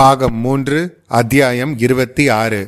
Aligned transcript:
பாகம் 0.00 0.34
மூன்று 0.34 1.02
அத்தியாயம் 1.06 1.78
இருபத்தி 1.78 2.28
ஆறு 2.28 2.60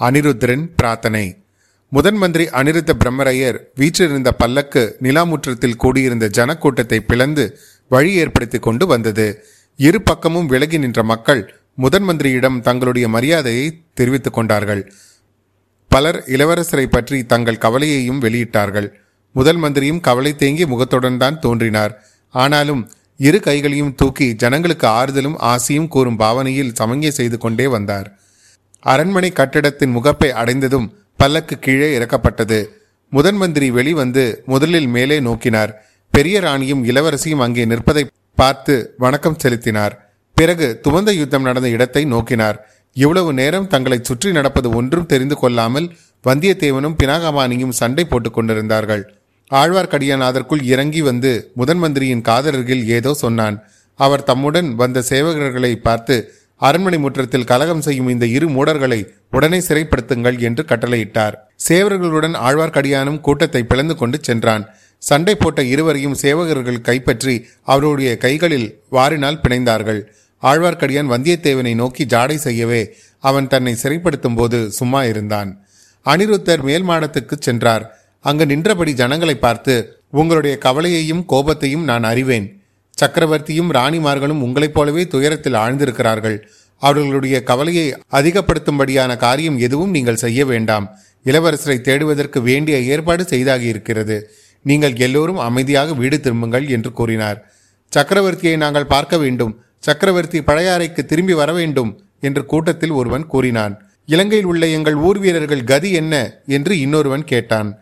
அனிருத்ரன் 0.00 0.62
பிரார்த்தனை. 0.76 1.42
முதன் 1.88 2.16
மந்திரி 2.16 2.44
அனிருத்த 2.44 2.92
பிரம்மரையர் 3.02 3.58
வீற்றிருந்த 3.74 4.32
பல்லக்கு 4.32 4.96
நிலாமுற்றத்தில் 5.02 5.76
கூடியிருந்த 5.76 6.26
ஜனக்கூட்டத்தை 6.38 6.98
பிளந்து 6.98 7.44
வழி 7.88 8.12
ஏற்படுத்தி 8.14 8.58
கொண்டு 8.58 8.86
வந்தது. 8.86 9.44
இரு 9.76 10.02
பக்கமும் 10.02 10.46
விலகி 10.46 10.78
நின்ற 10.78 11.02
மக்கள் 11.02 11.54
முதன் 11.74 12.06
மந்திரியிடம் 12.08 12.60
தங்களுடைய 12.60 13.08
மரியாதையை 13.08 13.66
தெரிவித்துக் 13.94 14.34
கொண்டார்கள். 14.34 14.92
பலர் 15.88 16.24
இளவரசரை 16.26 16.86
பற்றி 16.86 17.26
தங்கள் 17.26 17.62
கவலையையும் 17.66 18.22
வெளியிட்டார்கள். 18.22 18.88
முதல் 19.32 19.56
மந்திரியும் 19.56 20.00
கவலை 20.00 20.36
தேங்கி 20.36 20.66
முகத்துடன் 20.66 21.18
தான் 21.18 21.40
தோன்றினார். 21.40 22.04
ஆனாலும் 22.30 22.90
இரு 23.20 23.40
கைகளையும் 23.40 23.94
தூக்கி 23.94 24.34
ஜனங்களுக்கு 24.34 24.86
ஆறுதலும் 24.86 25.36
ஆசியும் 25.38 25.88
கூறும் 25.88 26.16
பாவனையில் 26.16 26.74
சமங்கை 26.74 27.10
செய்து 27.10 27.38
கொண்டே 27.38 27.66
வந்தார். 27.66 28.18
அரண்மனை 28.80 29.32
கட்டிடத்தின் 29.32 29.90
முகப்பை 29.90 30.30
அடைந்ததும் 30.30 30.92
பல்லக்கு 31.16 31.58
கீழே 31.58 31.98
இறக்கப்பட்டது. 31.98 32.64
முதன் 33.10 33.36
மந்திரி 33.36 33.70
வெளிவந்து 33.70 34.42
முதலில் 34.46 34.86
மேலே 34.86 35.20
நோக்கினார். 35.20 35.72
பெரிய 36.10 36.40
ராணியும் 36.40 36.84
இளவரசியும் 36.84 37.44
அங்கே 37.46 37.64
நிற்பதை 37.64 38.06
பார்த்து 38.34 38.94
வணக்கம் 38.98 39.38
செலுத்தினார். 39.38 40.10
பிறகு 40.34 40.80
துவந்த 40.84 41.10
யுத்தம் 41.14 41.42
நடந்த 41.42 41.68
இடத்தை 41.68 42.04
நோக்கினார். 42.04 42.58
இவ்வளவு 42.92 43.32
நேரம் 43.32 43.66
தங்களை 43.66 43.98
சுற்றி 44.02 44.32
நடப்பது 44.32 44.70
ஒன்றும் 44.70 45.06
தெரிந்து 45.06 45.36
கொள்ளாமல் 45.36 45.96
வந்தியத்தேவனும் 46.24 46.98
பினாகமானியும் 47.02 47.78
சண்டை 47.80 48.04
போட்டுக் 48.04 48.34
கொண்டிருந்தார்கள். 48.34 49.17
ஆழ்வார்க்கடியான் 49.50 50.24
அதற்குள் 50.28 50.62
இறங்கி 50.72 51.00
வந்து 51.02 51.30
முதன் 51.58 51.80
மந்திரியின் 51.82 52.26
காதலர்கள் 52.28 52.82
ஏதோ 52.96 53.12
சொன்னான். 53.24 53.56
அவர் 53.98 54.26
தம்முடன் 54.30 54.68
வந்த 54.80 54.98
சேவகர்களை 55.10 55.72
பார்த்து 55.86 56.16
அரண்மனை 56.60 56.98
முற்றத்தில் 56.98 57.48
கலகம் 57.50 57.82
செய்யும் 57.86 58.10
இந்த 58.12 58.26
இரு 58.36 58.46
மூடர்களை 58.54 58.98
உடனே 59.36 59.58
சிறைப்படுத்துங்கள் 59.68 60.38
என்று 60.48 60.62
கட்டளையிட்டார். 60.70 61.34
சேவர்களுடன் 61.68 62.34
ஆழ்வார்க்கடியானும் 62.46 63.20
கூட்டத்தை 63.26 63.62
பிளந்து 63.70 63.94
கொண்டு 63.96 64.18
சென்றான். 64.28 64.64
சண்டை 65.02 65.34
போட்ட 65.34 65.60
இருவரையும் 65.72 66.16
சேவகர்கள் 66.22 66.86
கைப்பற்றி 66.88 67.34
அவருடைய 67.72 68.12
கைகளில் 68.24 68.68
வாரினால் 68.96 69.42
பிணைந்தார்கள். 69.42 70.00
ஆழ்வார்க்கடியான் 70.42 71.12
வந்தியத்தேவனை 71.12 71.74
நோக்கி 71.74 72.04
ஜாடை 72.14 72.36
செய்யவே 72.46 72.82
அவன் 73.24 73.50
தன்னை 73.52 73.74
சிறைப்படுத்தும் 73.82 74.36
போது 74.40 74.58
சும்மா 74.78 75.00
இருந்தான். 75.04 75.50
அனிருத்தர் 76.06 76.62
மேல் 76.68 76.86
மாடத்துக்கு 76.90 77.36
சென்றார். 77.46 77.86
அங்கு 78.20 78.46
நின்றபடி 78.46 78.92
ஜனங்களை 78.92 79.36
பார்த்து 79.36 80.02
உங்களுடைய 80.10 80.58
கவலையையும் 80.58 81.24
கோபத்தையும் 81.28 81.84
நான் 81.84 82.02
அறிவேன். 82.02 82.62
சக்கரவர்த்தியும் 83.00 83.72
ராணிமார்களும் 83.72 84.40
உங்களைப் 84.40 84.74
போலவே 84.74 85.06
துயரத்தில் 85.06 85.52
ஆழ்ந்திருக்கிறார்கள். 85.52 86.40
அவர்களுடைய 86.78 87.42
கவலையை 87.42 87.94
அதிகப்படுத்தும்படியான 88.12 89.16
காரியம் 89.16 89.58
எதுவும் 89.58 89.90
நீங்கள் 89.90 90.16
செய்ய 90.16 90.46
வேண்டாம். 90.46 90.96
இளவரசரை 91.24 91.80
தேடுவதற்கு 91.80 92.42
வேண்டிய 92.42 92.78
ஏற்பாடு 92.78 93.24
செய்தாகி 93.24 93.66
இருக்கிறது 93.66 94.30
நீங்கள் 94.62 94.96
எல்லோரும் 94.96 95.38
அமைதியாக 95.38 95.92
வீடு 95.92 96.20
திரும்புங்கள் 96.20 96.68
என்று 96.68 96.92
கூறினார். 96.92 97.52
சக்கரவர்த்தியை 97.96 98.56
நாங்கள் 98.56 98.86
பார்க்க 98.86 99.16
வேண்டும். 99.16 99.60
சக்கரவர்த்தி 99.78 100.40
பழையாறைக்கு 100.40 101.04
திரும்பி 101.04 101.32
வர 101.32 101.52
வேண்டும் 101.52 102.00
என்று 102.20 102.44
கூட்டத்தில் 102.44 102.90
ஒருவன் 102.90 103.26
கூறினான். 103.26 103.82
இலங்கையில் 104.06 104.46
உள்ள 104.46 104.66
எங்கள் 104.66 104.94
ஊர் 104.94 105.18
வீரர்கள் 105.18 105.64
கதி 105.64 105.92
என்ன? 105.92 106.34
என்று 106.46 106.80
இன்னொருவன் 106.80 107.24
கேட்டான். 107.24 107.78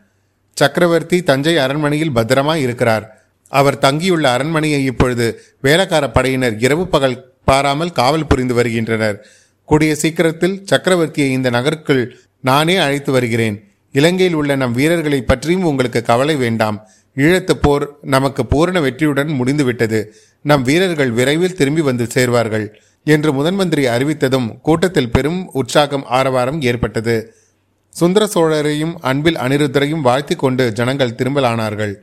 சக்கரவர்த்தி 0.57 1.23
தஞ்சை 1.23 1.59
அரண்மனையில் 1.59 2.13
பத்திரமாய் 2.13 2.63
இருக்கிறார். 2.63 3.07
அவர் 3.49 3.79
தங்கியுள்ள 3.79 4.31
அரண்மனையை 4.31 4.85
இப்பொழுது 4.85 5.41
வேலைக்கார 5.61 6.11
படையினர் 6.11 6.57
இரவு 6.59 6.87
பகல் 6.87 7.33
பாராமல் 7.45 7.93
காவல் 7.93 8.27
புரிந்து 8.27 8.55
வருகின்றனர். 8.55 9.27
கூடிய 9.65 9.95
சீக்கிரத்தில் 9.95 10.65
சக்கரவர்த்தியை 10.71 11.29
இந்த 11.29 11.51
நகருக்குள் 11.51 12.19
நானே 12.41 12.77
அழைத்து 12.77 13.13
வருகிறேன். 13.13 13.57
இலங்கையில் 13.93 14.35
உள்ள 14.35 14.57
நம் 14.57 14.73
வீரர்களை 14.73 15.23
பற்றியும் 15.23 15.65
உங்களுக்கு 15.65 16.03
கவலை 16.03 16.37
வேண்டாம். 16.37 16.87
ஈழத்து 17.17 17.51
போர் 17.51 17.97
நமக்கு 18.03 18.47
பூரண 18.47 18.81
வெற்றியுடன் 18.81 19.29
முடிந்துவிட்டது. 19.29 20.15
நம் 20.41 20.63
வீரர்கள் 20.63 21.11
விரைவில் 21.11 21.55
திரும்பி 21.55 21.81
வந்து 21.81 22.07
சேர்வார்கள். 22.15 22.67
என்று 23.05 23.33
முதன்மந்திரி 23.33 23.85
அறிவித்ததும் 23.97 24.61
கூட்டத்தில் 24.61 25.11
பெரும் 25.11 25.51
உற்சாகம் 25.53 26.05
ஆரவாரம் 26.05 26.63
ஏற்பட்டது. 26.63 27.35
சுந்தர 27.97 28.25
சோழரையும் 28.35 28.95
அன்பில் 29.01 29.37
அனிருத்தரையும் 29.37 30.01
வாழ்த்தி 30.01 30.35
கொண்டு 30.35 30.73
ஜனங்கள் 30.73 31.15
திரும்பலானார்கள். 31.19 31.95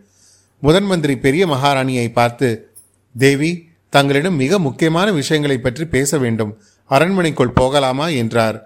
முதன் 0.59 0.83
மந்திரி 0.83 1.17
பெரிய 1.17 1.47
மகாராணியை 1.47 2.11
பார்த்து 2.11 2.71
தேவி 3.17 3.69
தங்களிடம் 3.89 4.35
மிக 4.35 4.59
முக்கியமான 4.59 5.11
விஷயங்களை 5.11 5.57
பற்றி 5.57 5.85
பேச 5.85 6.17
வேண்டும். 6.17 6.61
அரண்மனைக்குள் 6.85 7.53
போகலாமா? 7.53 8.07
என்றார். 8.07 8.57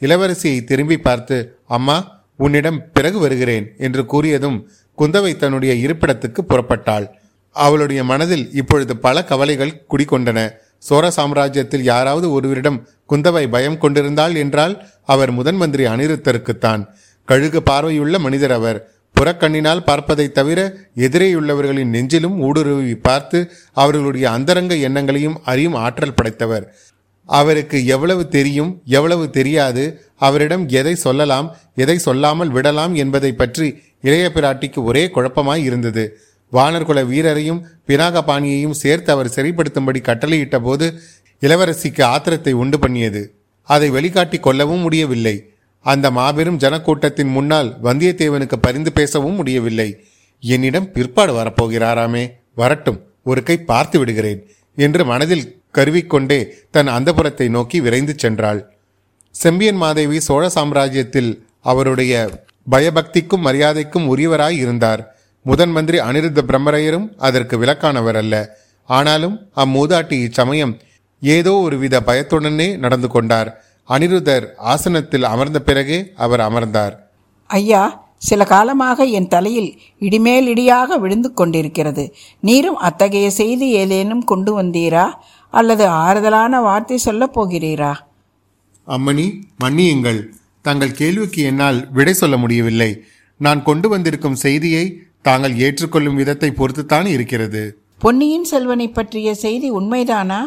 இளவரசியை 0.00 0.64
திரும்பி 0.64 0.98
பார்த்து 0.98 1.58
அம்மா 1.66 2.22
உன்னிடம் 2.36 2.92
பிறகு 2.92 3.18
வருகிறேன் 3.18 3.74
என்று 3.78 4.02
கூறியதும் 4.02 4.58
குந்தவை 4.98 5.36
தன்னுடைய 5.36 5.74
இருப்பிடத்துக்கு 5.86 6.42
புறப்பட்டாள். 6.48 7.06
அவளுடைய 7.50 8.04
மனதில் 8.04 8.52
இப்பொழுது 8.52 8.96
பல 8.96 9.24
கவலைகள் 9.24 9.86
குடிகொண்டன. 9.90 10.50
சோர 10.88 11.10
சாம்ராஜ்யத்தில் 11.16 11.80
யாராவது 11.80 12.32
ஒருவரிடம் 12.32 12.88
குந்தவை 13.10 13.48
பயம் 13.48 13.78
கொண்டிருந்தாள் 13.78 14.34
என்றால் 14.34 14.86
அவர் 15.04 15.30
முதன் 15.30 15.56
மந்திரி 15.56 15.86
அனிருத்தருக்குத்தான். 15.86 16.86
கழுகு 17.24 17.62
பார்வையுள்ள 17.62 18.18
மனிதர் 18.18 18.52
அவர். 18.52 18.88
புறக்கண்ணினால் 19.20 19.82
பார்ப்பதைத் 19.86 20.32
தவிர 20.32 20.76
எதிரேயுள்ளவர்களின் 20.96 21.90
நெஞ்சிலும் 21.90 22.38
ஊடுருவி 22.38 22.94
பார்த்து 22.94 23.50
அவர்களுடைய 23.72 24.30
அந்தரங்க 24.30 24.74
எண்ணங்களையும் 24.74 25.40
அறியும் 25.44 25.74
ஆற்றல் 25.74 26.14
படைத்தவர். 26.14 26.74
அவருக்கு 27.26 27.86
எவ்வளவு 27.86 28.28
தெரியும் 28.28 28.82
எவ்வளவு 28.84 29.30
தெரியாது 29.30 30.04
அவரிடம் 30.16 30.68
எதை 30.68 30.94
சொல்லலாம் 30.94 31.56
எதை 31.74 31.98
சொல்லாமல் 31.98 32.48
விடலாம் 32.48 32.94
என்பதை 32.94 33.32
பற்றி 33.32 33.82
இளைய 34.00 34.30
பிராட்டிக்கு 34.34 34.84
ஒரே 34.84 35.10
குழப்பமாய் 35.14 35.62
இருந்தது. 35.62 36.18
வானர்குல 36.56 37.00
வீரரையும் 37.10 37.60
பினாகபாணியையும் 37.88 38.78
சேர்த்து 38.82 39.10
அவர் 39.12 39.34
சிறைப்படுத்தும்படி 39.36 40.00
கட்டளையிட்ட 40.08 40.58
போது 40.58 40.86
இளவரசிக்கு 41.42 42.02
ஆத்திரத்தை 42.02 42.52
உண்டு 42.52 42.78
பண்ணியது. 42.78 43.22
அதை 43.62 43.90
வெளிக்காட்டி 43.90 44.40
கொள்ளவும் 44.40 44.78
முடியவில்லை. 44.78 45.36
அந்த 45.80 46.10
மாபெரும் 46.10 46.58
ஜனக்கூட்டத்தின் 46.58 47.32
முன்னால் 47.36 47.70
வந்தியத்தேவனுக்கு 47.82 48.56
பரிந்து 48.56 48.92
பேசவும் 48.92 49.34
முடியவில்லை. 49.34 49.88
என்னிடம் 50.42 50.92
பிற்பாடு 50.92 51.32
வரப்போகிறாராமே 51.32 52.24
வரட்டும் 52.54 53.00
ஒரு 53.22 53.42
கை 53.42 53.56
பார்த்து 53.58 53.98
விடுகிறேன் 53.98 54.40
என்று 54.78 55.04
மனதில் 55.04 55.46
கருவிக்கொண்டே 55.70 56.38
தன் 56.70 56.90
அந்தபுரத்தை 56.96 57.46
நோக்கி 57.48 57.78
விரைந்து 57.80 58.14
சென்றாள். 58.22 58.60
செம்பியன் 59.34 59.76
மாதேவி 59.76 60.18
சோழ 60.20 60.44
சாம்ராஜ்யத்தில் 60.54 61.30
அவருடைய 61.60 62.14
பயபக்திக்கும் 62.70 63.44
மரியாதைக்கும் 63.46 64.08
உரியவராய் 64.14 64.58
இருந்தார். 64.64 65.02
முதன் 65.46 65.70
மந்திரி 65.70 65.98
அனிருத்த 65.98 66.40
பிரம்மரையரும் 66.48 67.06
அதற்கு 67.26 67.54
விலக்கானவர் 67.62 68.18
அல்ல. 68.22 68.34
ஆனாலும் 68.88 69.36
அம்மூதாட்டி 69.62 70.16
இச்சமயம் 70.26 70.74
ஏதோ 71.22 71.52
ஒருவித 71.66 72.00
பயத்துடனே 72.06 72.68
நடந்து 72.76 73.08
கொண்டார். 73.08 73.50
அனிருத்தர் 73.88 74.46
ஆசனத்தில் 74.72 75.26
அமர்ந்த 75.32 75.58
பிறகே 75.60 75.98
அவர் 76.24 76.40
அமர்ந்தார். 76.40 76.94
ஐயா 77.46 77.82
சில 78.28 78.44
காலமாக 78.44 79.04
என் 79.18 79.28
தலையில் 79.28 79.70
இடிமேல் 79.98 80.46
இடியாக 80.54 80.98
விழுந்து 80.98 81.30
கொண்டிருக்கிறது. 81.32 82.04
நீரும் 82.40 82.78
அத்தகைய 82.88 83.30
செய்தி 83.30 83.66
ஏதேனும் 83.70 84.24
கொண்டு 84.24 84.62
வந்தீரா? 84.62 85.06
அல்லது 85.50 85.84
ஆறுதலான 86.04 86.60
வார்த்தை 86.60 86.96
சொல்லப் 86.98 87.34
போகிறீரா? 87.34 87.92
அம்மணி 88.86 89.26
மன்னியுங்கள். 89.64 90.20
தங்கள் 90.62 90.98
கேள்விக்கு 91.00 91.42
என்னால் 91.42 91.80
விடை 91.90 92.12
சொல்ல 92.12 92.36
முடியவில்லை. 92.36 92.90
நான் 93.40 93.62
கொண்டு 93.62 93.88
வந்திருக்கும் 93.88 94.40
செய்தியை 94.44 94.84
தாங்கள் 95.26 95.54
ஏற்றுக்கொள்ளும் 95.56 96.14
விதத்தை 96.14 96.48
பொறுத்துத்தான் 96.50 97.06
இருக்கிறது. 97.06 97.62
பொன்னியின் 97.98 98.44
செல்வனை 98.44 98.86
பற்றிய 98.88 99.28
செய்தி 99.34 99.68
உண்மைதானா? 99.72 100.40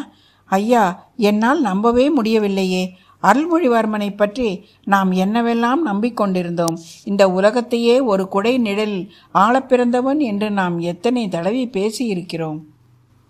ஐயா 0.44 1.10
என்னால் 1.16 1.60
நம்பவே 1.60 2.04
முடியவில்லையே. 2.10 2.82
அருள்மொழிவர்மனை 3.22 4.16
பற்றி 4.16 4.48
நாம் 4.84 5.12
என்னவெல்லாம் 5.12 5.80
நம்பிக்கொண்டிருந்தோம்? 5.86 6.76
இந்த 7.04 7.22
உலகத்தையே 7.28 8.00
ஒரு 8.00 8.28
குடை 8.28 8.58
நிழல் 8.58 9.10
ஆளப்பிறந்தவன் 9.34 10.20
என்று 10.30 10.50
நாம் 10.50 10.76
எத்தனை 10.92 11.28
தடவை 11.28 11.64
பேசியிருக்கிறோம்? 11.72 12.60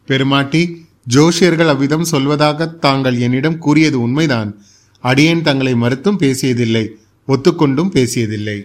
பெருமாட்டி 0.08 0.62
ஜோஷியர்கள் 1.14 1.73
அவ்விதம் 1.75 2.06
சொல்வதாக 2.12 2.69
தாங்கள் 2.78 3.19
என்னிடம் 3.19 3.58
கூறியது 3.58 4.00
உண்மைதான். 4.00 4.50
அடியேன் 5.05 5.43
தங்களை 5.43 5.75
மறுத்தும் 5.75 6.20
பேசியதில்லை 6.20 6.84
ஒத்துக்கொண்டும் 7.28 7.94
பேசியதில்லை. 7.94 8.58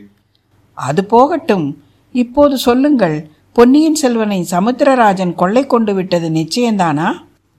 அது 0.78 1.06
போகட்டும். 1.06 1.68
இப்போது 2.13 2.57
சொல்லுங்கள் 2.57 3.18
பொன்னியின் 3.54 3.95
செல்வனை 3.95 4.48
சமுத்திரராஜன் 4.51 5.33
கொள்ளை 5.33 5.65
கொண்டு 5.65 5.94
விட்டது 5.94 6.30
நிச்சயம்தானா? 6.30 7.07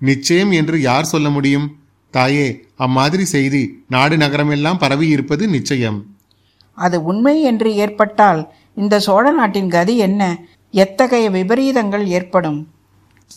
நிச்சயம் 0.01 0.51
என்று 0.51 0.81
யார் 0.81 1.05
சொல்ல 1.05 1.31
முடியும்? 1.31 1.67
தாயே 2.11 2.47
அம்மாதிரி 2.77 3.25
செய்தி 3.25 3.63
நாடு 3.89 4.17
நகரமெல்லாம் 4.17 4.79
பரவி 4.79 5.09
இருப்பது 5.09 5.49
நிச்சயம். 5.49 5.99
அது 6.79 7.03
உண்மை 7.03 7.43
என்று 7.43 7.75
ஏற்பட்டால் 7.75 8.53
இந்த 8.75 8.99
சோழ 8.99 9.31
நாட்டின் 9.31 9.71
கதி 9.71 9.97
என்ன? 9.97 10.23
எத்தகைய 10.71 11.31
விபரீதங்கள் 11.31 12.07
ஏற்படும்? 12.07 12.69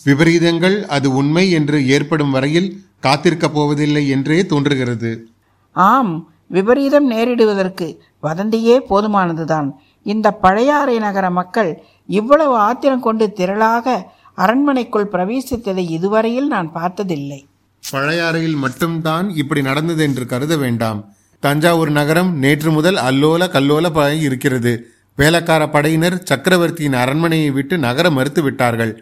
விபரீதங்கள் 0.04 0.76
அது 0.86 1.08
உண்மை 1.14 1.50
என்று 1.50 1.88
ஏற்படும் 1.88 2.30
வரையில் 2.30 2.70
காத்திருக்கப் 3.02 3.54
போவதில்லை 3.54 4.08
என்றே 4.08 4.46
தோன்றுகிறது. 4.46 5.28
ஆம் 5.72 6.12
விபரீதம் 6.46 7.10
நேரிடுவதற்கு 7.10 7.86
வதந்தியே 8.22 8.76
போதுமானதுதான். 8.90 9.68
இந்த 10.12 10.26
பழையாறை 10.44 10.96
நகர 11.06 11.26
மக்கள் 11.38 11.70
இவ்வளவு 12.18 12.54
ஆத்திரம் 12.66 13.04
கொண்டு 13.06 13.26
திரளாக 13.38 13.96
அரண்மனைக்குள் 14.38 15.10
பிரவேசித்ததை 15.12 15.84
இதுவரையில் 15.98 16.48
நான் 16.54 16.68
பார்த்ததில்லை. 16.72 17.40
பழையாறையில் 17.82 18.58
மட்டும்தான் 18.64 19.26
இப்படி 19.42 19.60
நடந்தது 19.62 20.02
என்று 20.02 20.24
கருத 20.32 20.56
வேண்டாம். 20.56 21.00
தஞ்சாவூர் 21.42 21.92
நகரம் 21.98 22.30
நேற்று 22.44 22.70
முதல் 22.70 22.98
அல்லோல 23.08 23.48
கல்லோல 23.56 24.14
இருக்கிறது. 24.26 24.72
வேலக்கார 25.18 25.62
படையினர் 25.68 26.16
சக்கரவர்த்தியின் 26.30 26.98
அரண்மனையை 27.02 27.50
விட்டு 27.50 27.74
நகர 27.86 28.06
மறுத்து 28.10 28.42
விட்டார்கள். 28.42 28.92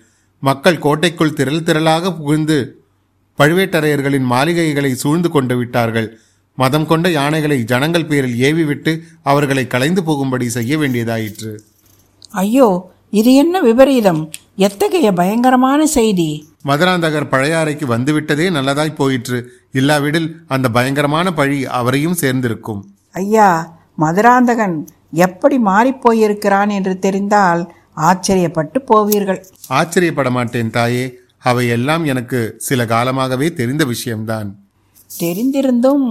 மக்கள் 0.42 0.78
கோட்டைக்குள் 0.78 1.36
திரள் 1.38 1.66
திரளாக 1.68 2.12
புகுந்து 2.18 2.58
பழுவேட்டரையர்களின் 3.38 4.26
மாளிகைகளை 4.32 4.92
சூழ்ந்து 4.94 5.28
கொண்டு 5.30 5.54
விட்டார்கள். 5.56 6.08
மதம் 6.56 6.86
கொண்ட 6.86 7.06
யானைகளை 7.10 7.58
ஜனங்கள் 7.62 8.06
பேரில் 8.06 8.36
ஏவி 8.38 8.64
விட்டு 8.64 8.92
அவர்களை 9.22 9.66
கலைந்து 9.66 10.02
போகும்படி 10.04 10.48
செய்ய 10.48 10.76
வேண்டியதாயிற்று. 10.76 11.52
ஐயோ 12.30 12.68
இது 13.10 13.34
என்ன 13.34 13.60
விபரீதம்? 13.60 14.30
எத்தகைய 14.56 15.12
பயங்கரமான 15.12 15.86
செய்தி? 15.86 16.28
மதுராந்தகர் 16.64 17.30
பழையாறைக்கு 17.30 17.86
வந்துவிட்டதே 17.94 18.46
நல்லதாய் 18.56 18.94
போயிற்று. 18.94 19.38
இல்லாவிடில் 19.72 20.28
அந்த 20.48 20.68
பயங்கரமான 20.68 21.32
பழி 21.32 21.66
அவரையும் 21.66 22.18
சேர்ந்திருக்கும். 22.20 22.82
ஐயா 23.12 23.50
மதுராந்தகன் 23.98 24.76
எப்படி 25.26 25.58
மாறிப்போயிருக்கிறான் 25.58 26.70
என்று 26.70 26.98
தெரிந்தால் 26.98 27.62
ஆச்சரியப்பட்டு 27.96 28.78
போவீர்கள். 28.90 29.40
ஆச்சரியப்பட 29.68 30.30
மாட்டேன் 30.30 30.70
தாயே. 30.70 31.06
அவையெல்லாம் 31.42 32.04
எனக்கு 32.04 32.54
சில 32.58 32.86
காலமாகவே 32.86 33.48
தெரிந்த 33.52 33.84
விஷயம்தான். 33.84 34.48
தெரிந்திருந்தும் 35.20 36.06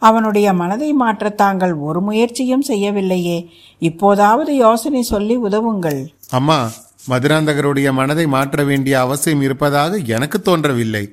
அவனுடைய 0.00 0.52
மனதை 0.52 0.92
மாற்ற 0.92 1.28
தாங்கள் 1.28 1.74
ஒரு 1.88 2.00
முயற்சியும் 2.00 2.64
செய்யவில்லையே. 2.68 3.38
இப்போதாவது 3.78 4.52
யோசனை 4.56 5.02
சொல்லி 5.02 5.36
உதவுங்கள். 5.38 6.00
அம்மா 6.30 6.58
மதுராந்தகருடைய 7.08 7.92
மனதை 7.92 8.26
மாற்ற 8.26 8.64
வேண்டிய 8.64 9.00
அவசியம் 9.00 9.42
இருப்பதாக 9.42 9.98
எனக்கு 10.16 10.38
தோன்றவில்லை. 10.42 11.04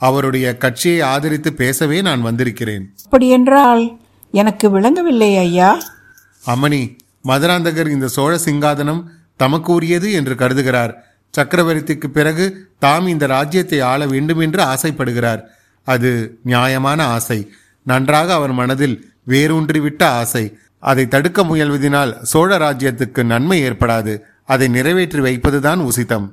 அவருடைய 0.00 0.46
கட்சியை 0.56 1.00
ஆதரித்து 1.00 1.52
பேசவே 1.52 2.02
நான் 2.02 2.22
வந்திருக்கிறேன். 2.22 2.84
அப்படியென்றால் 3.04 3.98
எனக்கு 4.30 4.70
விளங்கவில்லை 4.70 5.36
ஐயா. 5.36 5.70
அம்மணி 6.46 6.82
மதுராந்தகர் 7.28 7.90
இந்த 7.90 8.08
சோழ 8.08 8.38
சிங்காதனம் 8.44 9.02
தமக்கு 9.36 9.72
உரியது 9.72 10.12
என்று 10.12 10.34
கருதுகிறார். 10.34 10.92
சக்கரவர்த்திக்கு 11.34 12.06
பிறகு 12.06 12.44
தாம் 12.78 13.06
இந்த 13.06 13.26
ராஜ்யத்தை 13.26 13.80
ஆள 13.80 14.06
வேண்டும் 14.06 14.38
என்று 14.38 14.62
ஆசைப்படுகிறார். 14.62 15.42
அது 15.86 16.10
நியாயமான 16.42 17.06
ஆசை. 17.06 17.38
நன்றாக 17.82 18.34
அவர் 18.34 18.52
மனதில் 18.52 18.96
வேரூன்றிவிட்ட 19.28 20.02
ஆசை. 20.02 20.56
அதை 20.78 21.08
தடுக்க 21.08 21.42
முயல்வதினால் 21.42 22.12
சோழ 22.22 22.58
ராஜ்யத்துக்கு 22.58 23.22
நன்மை 23.24 23.58
ஏற்படாது. 23.62 24.14
அதை 24.44 24.68
நிறைவேற்றி 24.68 25.18
வைப்பதுதான் 25.18 25.88
உசிதம். 25.88 26.26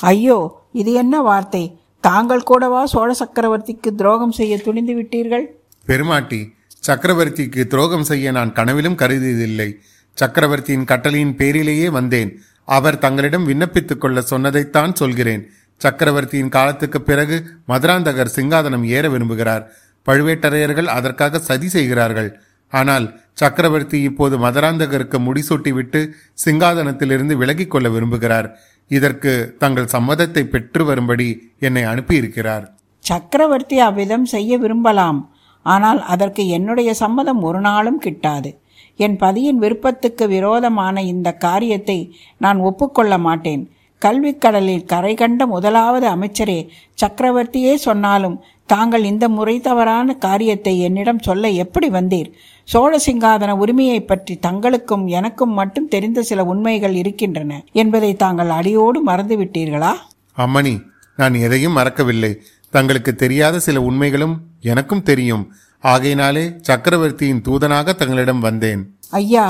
ஐயோ 0.00 0.38
இது 0.72 0.92
என்ன 0.92 1.20
வார்த்தை? 1.20 1.64
தாங்கள் 2.00 2.42
கூடவா 2.42 2.86
சோழ 2.86 3.14
சக்கரவர்த்திக்கு 3.18 3.90
துரோகம் 3.96 4.32
செய்ய 4.32 4.58
துணிந்து 4.58 4.94
விட்டீர்கள்? 4.94 5.44
பெருமாட்டி 5.86 6.54
சக்கரவர்த்திக்கு 6.86 7.66
துரோகம் 7.66 8.04
செய்ய 8.04 8.30
நான் 8.30 8.52
கனவிலும் 8.52 8.96
கருதியதில்லை. 8.96 9.68
சக்கரவர்த்தியின் 10.14 10.84
கட்டளையின் 10.84 11.36
பேரிலேயே 11.36 11.88
வந்தேன். 11.88 12.30
அவர் 12.64 12.98
தங்களிடம் 12.98 13.48
விண்ணப்பித்துக் 13.48 13.98
கொள்ள 13.98 14.20
சொன்னதைத்தான் 14.20 14.94
சொல்கிறேன். 14.94 15.50
சக்கரவர்த்தியின் 15.76 16.48
காலத்துக்கு 16.48 17.02
பிறகு 17.02 17.36
மதுராந்தகர் 17.68 18.34
சிங்காதனம் 18.36 18.84
ஏற 18.86 19.08
விரும்புகிறார். 19.08 19.64
பழுவேட்டரையர்கள் 20.06 20.88
அதற்காக 20.96 21.40
சதி 21.48 21.68
செய்கிறார்கள். 21.68 22.30
ஆனால் 22.72 23.06
சக்கரவர்த்தி 23.40 23.98
இப்போது 24.08 24.34
மதராந்தகருக்கு 24.44 25.18
முடிசூட்டிவிட்டு 25.26 26.00
சிங்காதனத்திலிருந்து 26.44 27.34
விலகிக் 27.42 27.72
கொள்ள 27.72 27.88
விரும்புகிறார். 27.88 28.48
இதற்கு 28.90 29.32
தங்கள் 29.58 29.92
சம்மதத்தை 29.94 30.42
பெற்று 30.54 30.82
வரும்படி 30.84 31.28
என்னை 31.66 31.84
அனுப்பியிருக்கிறார். 31.92 32.64
சக்கரவர்த்தி 33.04 33.76
அவ்விதம் 33.80 34.26
செய்ய 34.34 34.58
விரும்பலாம். 34.64 35.20
ஆனால் 35.66 36.00
அதற்கு 36.14 36.42
என்னுடைய 36.56 36.90
சம்மதம் 37.02 37.40
ஒரு 37.48 37.60
நாளும் 37.60 38.00
கிட்டாது. 38.06 38.50
என் 38.98 39.16
பதியின் 39.22 39.60
விருப்பத்துக்கு 39.64 40.24
விரோதமான 40.34 41.02
இந்த 41.12 41.28
காரியத்தை 41.44 41.98
நான் 42.44 42.58
ஒப்புக்கொள்ள 42.68 43.14
மாட்டேன். 43.26 43.62
கல்விக்கடலில் 44.02 44.88
கரை 44.92 45.14
கண்ட 45.14 45.42
முதலாவது 45.46 46.06
அமைச்சரே 46.14 46.58
சக்கரவர்த்தியே 47.02 47.74
சொன்னாலும் 47.86 48.36
தாங்கள் 48.72 49.04
இந்த 49.10 49.24
முறை 49.36 49.54
தவறான 49.60 50.14
காரியத்தை 50.24 50.74
என்னிடம் 50.86 51.24
சொல்ல 51.26 51.48
எப்படி 51.64 51.88
வந்தீர்? 51.88 52.28
சோழ 52.68 52.92
சிங்காதன 53.06 53.56
உரிமையை 53.62 53.98
பற்றி 54.02 54.34
தங்களுக்கும் 54.46 55.04
எனக்கும் 55.18 55.52
மட்டும் 55.52 55.90
தெரிந்த 55.94 56.22
சில 56.30 56.44
உண்மைகள் 56.52 56.94
இருக்கின்றன 56.94 57.60
என்பதை 57.80 58.10
தாங்கள் 58.22 58.50
அடியோடு 58.58 58.98
மறந்துவிட்டீர்களா? 59.06 59.92
அம்மணி 60.36 60.74
நான் 61.16 61.34
எதையும் 61.46 61.76
மறக்கவில்லை. 61.78 62.32
தங்களுக்கு 62.74 63.12
தெரியாத 63.22 63.56
சில 63.66 63.80
உண்மைகளும் 63.88 64.36
எனக்கும் 64.70 65.06
தெரியும். 65.10 65.44
ஆகையினாலே 65.84 66.44
சக்கரவர்த்தியின் 66.68 67.42
தூதனாக 67.46 67.94
தங்களிடம் 68.00 68.44
வந்தேன். 68.46 68.82
ஐயா 69.20 69.46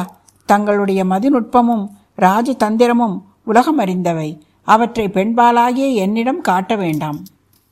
தங்களுடைய 0.48 1.00
மதிநுட்பமும் 1.04 1.84
ராஜதந்திரமும் 2.24 3.16
உலகம் 3.50 3.80
அறிந்தவை 3.84 4.30
அவற்றை 4.69 5.04
பெண்பாலாகிய 5.16 5.86
என்னிடம் 6.04 6.40
காட்ட 6.48 6.72
வேண்டாம். 6.76 7.20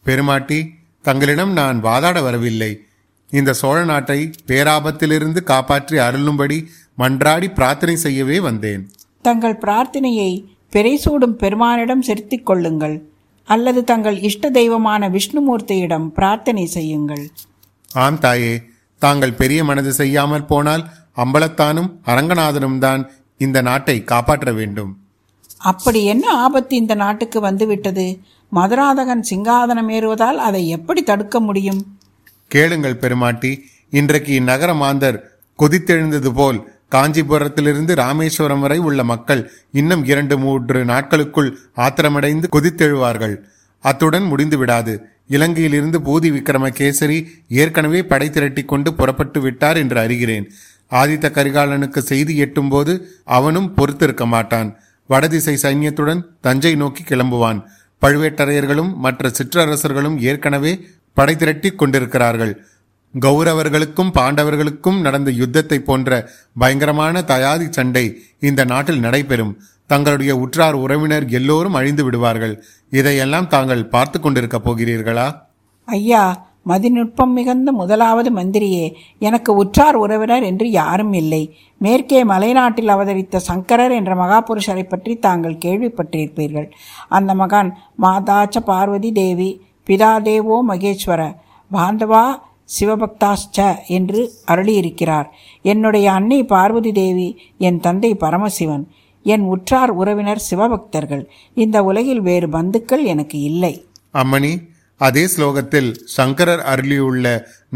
பெருமாட்டி 0.06 0.58
தங்களிடம் 1.02 1.52
நான் 1.52 1.78
வாதாட 1.84 2.22
வரவில்லை. 2.22 2.72
இந்த 3.32 3.52
சோழ 3.52 3.84
நாட்டை 3.84 4.32
பேராபத்திலிருந்து 4.48 5.42
காப்பாற்றி 5.42 5.98
அருளும்படி 5.98 6.58
மன்றாடி 6.98 7.54
பிரார்த்தனை 7.54 7.96
செய்யவே 7.96 8.40
வந்தேன். 8.40 8.82
தங்கள் 9.22 9.56
பிரார்த்தனையை 9.62 10.30
பிறைசூடும் 10.74 11.36
பெருமானிடம் 11.42 12.02
செலுத்திக் 12.02 12.46
கொள்ளுங்கள். 12.46 12.96
அல்லது 13.44 13.84
தங்கள் 13.84 14.18
இஷ்ட 14.18 14.50
தெய்வமான 14.50 15.08
விஷ்ணுமூர்த்தியிடம் 15.08 16.06
பிரார்த்தனை 16.08 16.66
செய்யுங்கள். 16.66 17.24
ஆம் 17.94 18.18
தாயே 18.18 18.52
தாங்கள் 18.98 19.32
பெரிய 19.32 19.60
மனது 19.64 19.92
செய்யாமல் 19.92 20.48
போனால் 20.52 20.84
அம்பலத்தானும் 21.16 21.90
அரங்கநாதனும் 22.06 22.78
தான் 22.78 23.10
இந்த 23.36 23.58
நாட்டை 23.68 24.04
காப்பாற்ற 24.04 24.52
வேண்டும். 24.52 24.99
அப்படி 25.60 26.04
என்ன 26.04 26.26
ஆபத்து 26.34 26.76
இந்த 26.76 26.94
நாட்டுக்கு 26.94 27.40
வந்துவிட்டது? 27.40 28.04
மதுராதகன் 28.52 29.24
சிங்காதனம் 29.30 29.90
ஏறுவதால் 29.96 30.38
அதை 30.48 30.68
எப்படி 30.68 31.02
தடுக்க 31.02 31.40
முடியும்? 31.40 31.80
கேளுங்கள் 32.48 32.96
பெருமாட்டி 32.96 33.50
இன்றைக்கு 33.90 34.32
இந்நகர 34.40 34.74
மாந்தர் 34.74 35.18
கொதித்தெழுந்தது 35.58 36.30
போல் 36.34 36.58
காஞ்சிபுரத்திலிருந்து 36.90 37.94
ராமேஸ்வரம் 37.94 38.60
வரை 38.60 38.78
உள்ள 38.78 39.04
மக்கள் 39.04 39.42
இன்னும் 39.72 40.04
இரண்டு 40.04 40.38
மூன்று 40.38 40.84
நாட்களுக்குள் 40.84 41.50
ஆத்திரமடைந்து 41.76 42.46
கொதித்தெழுவார்கள். 42.56 43.36
அத்துடன் 43.84 44.22
முடிந்து 44.22 44.58
விடாது 44.58 44.94
இலங்கையிலிருந்து 45.28 45.98
பூதி 46.06 46.28
விக்ரமகேசரி 46.36 47.18
ஏற்கனவே 47.48 48.02
படை 48.02 48.30
திரட்டி 48.30 48.62
கொண்டு 48.64 48.94
புறப்பட்டு 48.94 49.40
விட்டார் 49.40 49.76
என்று 49.76 50.00
அறிகிறேன். 50.00 50.46
ஆதித்த 50.90 51.26
கரிகாலனுக்கு 51.36 51.98
செய்தி 51.98 52.34
எட்டும்போது 52.42 52.94
அவனும் 53.24 53.74
பொறுத்திருக்க 53.74 54.26
மாட்டான். 54.26 54.70
வடதிசை 55.10 55.54
சைன்யத்துடன் 55.62 56.20
தஞ்சை 56.46 56.74
நோக்கி 56.82 57.02
கிளம்புவான். 57.02 57.60
பழுவேட்டரையர்களும் 58.02 58.92
மற்ற 59.04 59.30
சிற்றரசர்களும் 59.38 60.18
ஏற்கனவே 60.30 60.72
படை 61.16 61.34
திரட்டி 61.36 61.70
கொண்டிருக்கிறார்கள். 61.70 62.52
கௌரவர்களுக்கும் 63.14 64.12
பாண்டவர்களுக்கும் 64.18 64.98
நடந்த 65.06 65.30
யுத்தத்தை 65.40 65.78
போன்ற 65.88 66.10
பயங்கரமான 66.62 67.22
தயாதி 67.32 67.66
சண்டை 67.76 68.04
இந்த 68.48 68.64
நாட்டில் 68.72 69.04
நடைபெறும். 69.06 69.54
தங்களுடைய 69.90 70.32
உற்றார் 70.42 70.76
உறவினர் 70.84 71.26
எல்லோரும் 71.38 71.78
அழிந்து 71.78 72.04
விடுவார்கள். 72.04 72.54
இதையெல்லாம் 72.98 73.50
தாங்கள் 73.54 73.88
பார்த்து 73.94 74.18
கொண்டிருக்க 74.20 74.58
போகிறீர்களா? 74.66 75.28
ஐயா 75.88 76.24
மதிநுட்பம் 76.66 77.32
மிகுந்த 77.36 77.72
முதலாவது 77.72 78.30
மந்திரியே 78.38 78.86
எனக்கு 79.18 79.50
உற்றார் 79.54 79.96
உறவினர் 79.96 80.44
என்று 80.50 80.66
யாரும் 80.70 81.12
இல்லை. 81.12 81.42
மேற்கே 81.80 82.20
மலைநாட்டில் 82.24 82.92
அவதரித்த 82.94 83.40
சங்கரர் 83.48 83.94
என்ற 83.98 84.14
மகாபுருஷரை 84.14 84.84
பற்றி 84.88 85.14
தாங்கள் 85.16 85.62
கேள்விப்பட்டிருப்பீர்கள். 85.64 86.68
அந்த 87.08 87.34
மகான் 87.34 87.70
மாதாச்ச 88.02 88.56
பார்வதி 88.70 89.12
தேவி 89.12 89.50
பிதா 89.86 90.12
தேவோ 90.22 90.56
மகேஸ்வர 90.68 91.20
பாந்தவா 91.70 92.24
சிவபக்தாஸ்ச 92.78 93.58
என்று 93.88 94.20
அருளியிருக்கிறார். 94.46 95.28
என்னுடைய 95.62 96.06
அன்னை 96.12 96.40
பார்வதி 96.44 96.92
தேவி 96.92 97.28
என் 97.58 97.80
தந்தை 97.80 98.10
பரமசிவன் 98.14 98.84
என் 99.26 99.44
உற்றார் 99.54 99.90
உறவினர் 99.90 100.42
சிவபக்தர்கள். 100.50 101.24
இந்த 101.56 101.76
உலகில் 101.84 102.20
வேறு 102.20 102.48
பந்துக்கள் 102.48 103.02
எனக்கு 103.04 103.38
இல்லை. 103.40 103.72
அம்மணி 104.14 104.52
அதே 105.00 105.22
ஸ்லோகத்தில் 105.34 105.90
சங்கரர் 106.16 106.62
அருளியுள்ள 106.72 107.26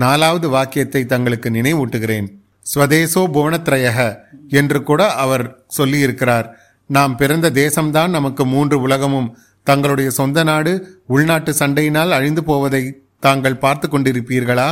நாலாவது 0.02 0.46
வாக்கியத்தை 0.48 1.02
தங்களுக்கு 1.12 1.48
நினைவூட்டுகிறேன். 1.50 2.26
ஸ்வதேசோ 2.66 3.22
புவனத்ரயக 3.36 3.98
என்று 4.60 4.78
கூட 4.82 5.02
அவர் 5.24 5.44
சொல்லியிருக்கிறார். 5.78 6.46
நாம் 6.90 7.16
பிறந்த 7.16 7.50
தேசம்தான் 7.62 8.08
நமக்கு 8.08 8.44
மூன்று 8.44 8.76
உலகமும். 8.80 9.28
தங்களுடைய 9.66 10.10
சொந்த 10.10 10.38
நாடு 10.42 10.72
உள்நாட்டு 11.06 11.52
சண்டையினால் 11.52 12.10
அழிந்து 12.10 12.44
போவதை 12.44 12.82
தாங்கள் 13.20 13.62
பார்த்து 13.64 13.86
கொண்டிருப்பீர்களா? 13.88 14.70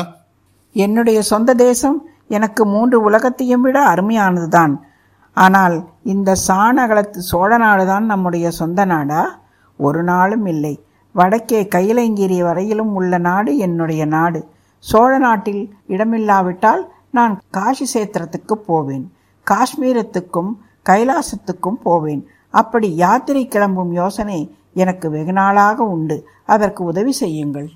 என்னுடைய 0.76 1.18
சொந்த 1.23 1.50
தேசம் 1.54 1.99
எனக்கு 2.28 2.62
மூன்று 2.66 2.97
உலகத்தையும் 3.00 3.61
விட 3.61 3.78
அருமையானதுதான். 3.94 4.75
ஆனால் 5.37 5.76
இந்த 6.04 6.30
சாணகலத்து 6.49 7.21
சோழ 7.30 7.50
நாடுதான் 7.59 8.06
நம்முடைய 8.12 8.47
சொந்த 8.50 8.85
நாடா? 8.85 9.23
ஒரு 9.76 10.02
நாளும் 10.02 10.47
இல்லை. 10.47 10.75
வடக்கே 11.12 11.69
கைலங்கிரி 11.75 12.38
வரையிலும் 12.42 12.95
உள்ள 12.95 13.19
நாடு 13.19 13.57
என்னுடைய 13.57 14.04
நாடு. 14.04 14.40
சோழ 14.78 15.19
நாட்டில் 15.19 15.75
இடமில்லாவிட்டால் 15.88 16.83
நான் 17.11 17.40
காசி 17.50 17.87
சேத்திரத்துக்கு 17.95 18.52
போவேன். 18.52 19.12
காஷ்மீரத்துக்கும் 19.50 20.52
கைலாசத்துக்கும் 20.88 21.78
போவேன். 21.83 22.26
அப்படி 22.50 22.95
யாத்திரை 22.95 23.49
கிளம்பும் 23.49 23.92
யோசனை 23.92 24.54
எனக்கு 24.75 25.11
வெகு 25.11 25.33
நாளாக 25.33 25.85
உண்டு. 25.85 26.28
அதற்கு 26.47 26.85
உதவி 26.85 27.12
செய்யுங்கள். 27.12 27.69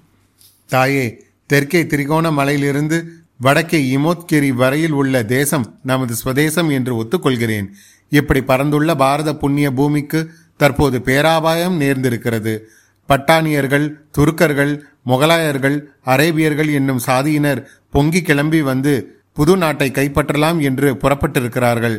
தாயே 0.67 1.25
தெற்கே 1.47 1.87
திரிகோண 1.87 2.33
மலையிலிருந்து 2.33 3.05
வடக்கே 3.41 3.97
இமோத்கிரி 3.97 4.51
வரையில் 4.53 4.93
உள்ள 4.93 5.25
தேசம் 5.25 5.67
நமது 5.83 6.15
சுவதேசம் 6.25 6.71
என்று 6.71 6.93
ஒத்துக்கொள்கிறேன். 7.03 7.67
இப்படி 8.09 8.41
பறந்துள்ள 8.43 8.95
பாரத 8.95 9.35
புண்ணிய 9.35 9.73
பூமிக்கு 9.73 10.29
தற்போது 10.57 11.03
பேராபாயம் 11.03 11.81
நேர்ந்திருக்கிறது. 11.81 12.55
பட்டானியர்கள் 13.09 13.87
துருக்கர்கள் 14.19 14.73
முகலாயர்கள் 15.07 15.77
அரேபியர்கள் 16.07 16.71
என்னும் 16.73 17.05
சாதியினர் 17.07 17.61
பொங்கி 17.91 18.23
கிளம்பி 18.23 18.61
வந்து 18.63 18.95
புது 19.33 19.57
நாட்டை 19.57 19.89
கைப்பற்றலாம் 19.91 20.59
என்று 20.61 20.89
புறப்பட்டிருக்கிறார்கள். 20.95 21.97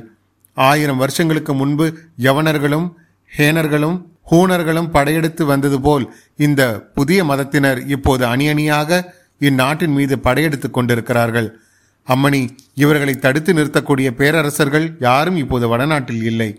ஆயிரம் 0.57 0.97
வருஷங்களுக்கு 0.97 1.53
முன்பு 1.53 1.85
யவனர்களும் 2.21 2.87
ஹேனர்களும் 3.31 3.97
ஹூனர்களும் 4.31 4.89
படையெடுத்து 4.89 5.45
வந்தது 5.45 5.81
போல் 5.81 6.05
இந்த 6.37 6.61
புதிய 6.93 7.19
மதத்தினர் 7.23 7.79
இப்போது 7.87 8.25
அணி 8.25 8.47
அணியாக 8.47 9.13
இந்நாட்டின் 9.39 9.93
மீது 9.93 10.15
படையெடுத்துக் 10.19 10.73
கொண்டிருக்கிறார்கள். 10.73 11.49
அம்மணி 12.07 12.41
இவர்களை 12.73 13.15
தடுத்து 13.15 13.53
நிறுத்தக்கூடிய 13.53 14.09
பேரரசர்கள் 14.11 14.87
யாரும் 14.99 15.37
இப்போது 15.37 15.67
வடநாட்டில் 15.67 16.23
இல்லை. 16.23 16.49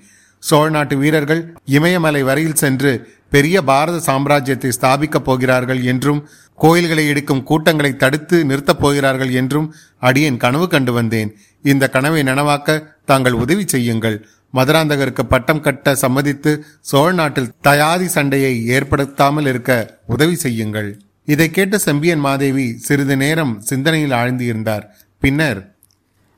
சோழ 0.43 0.71
நாட்டு 0.71 0.97
வீரர்கள் 0.97 1.41
இமயமலை 1.65 2.23
வரையில் 2.23 2.61
சென்று 2.63 2.93
பெரிய 3.33 3.57
பாரத 3.71 3.97
சாம்ராஜ்யத்தை 4.07 4.71
ஸ்தாபிக்கப் 4.77 5.27
போகிறார்கள் 5.29 5.81
என்றும் 5.93 6.21
கோயில்களை 6.59 7.05
எடுக்கும் 7.13 7.43
கூட்டங்களை 7.49 7.91
தடுத்து 7.97 8.37
நிறுத்தப் 8.51 8.81
போகிறார்கள் 8.83 9.33
என்றும் 9.41 9.67
அடியேன் 10.09 10.41
கனவு 10.45 10.67
கண்டு 10.69 10.93
வந்தேன். 10.99 11.31
இந்த 11.65 11.85
கனவை 11.97 12.23
நனவாக்க 12.29 12.79
தாங்கள் 13.11 13.37
உதவி 13.43 13.65
செய்யுங்கள். 13.75 14.17
மதுராந்தகருக்கு 14.55 15.25
பட்டம் 15.33 15.65
கட்ட 15.67 15.95
சம்மதித்து 16.03 16.53
சோழ 16.91 17.09
நாட்டில் 17.13 17.53
தயாதி 17.69 18.09
சண்டையை 18.15 18.55
ஏற்படுத்தாமல் 18.77 19.49
இருக்க 19.53 19.73
உதவி 20.15 20.37
செய்யுங்கள். 20.45 20.89
இதை 21.29 21.49
கேட்ட 21.51 21.79
செம்பியன் 21.79 22.23
மாதேவி 22.27 22.67
சிறிது 22.87 23.17
நேரம் 23.25 23.53
சிந்தனையில் 23.71 24.15
ஆழ்ந்திருந்தார். 24.21 24.87
பின்னர் 25.23 25.61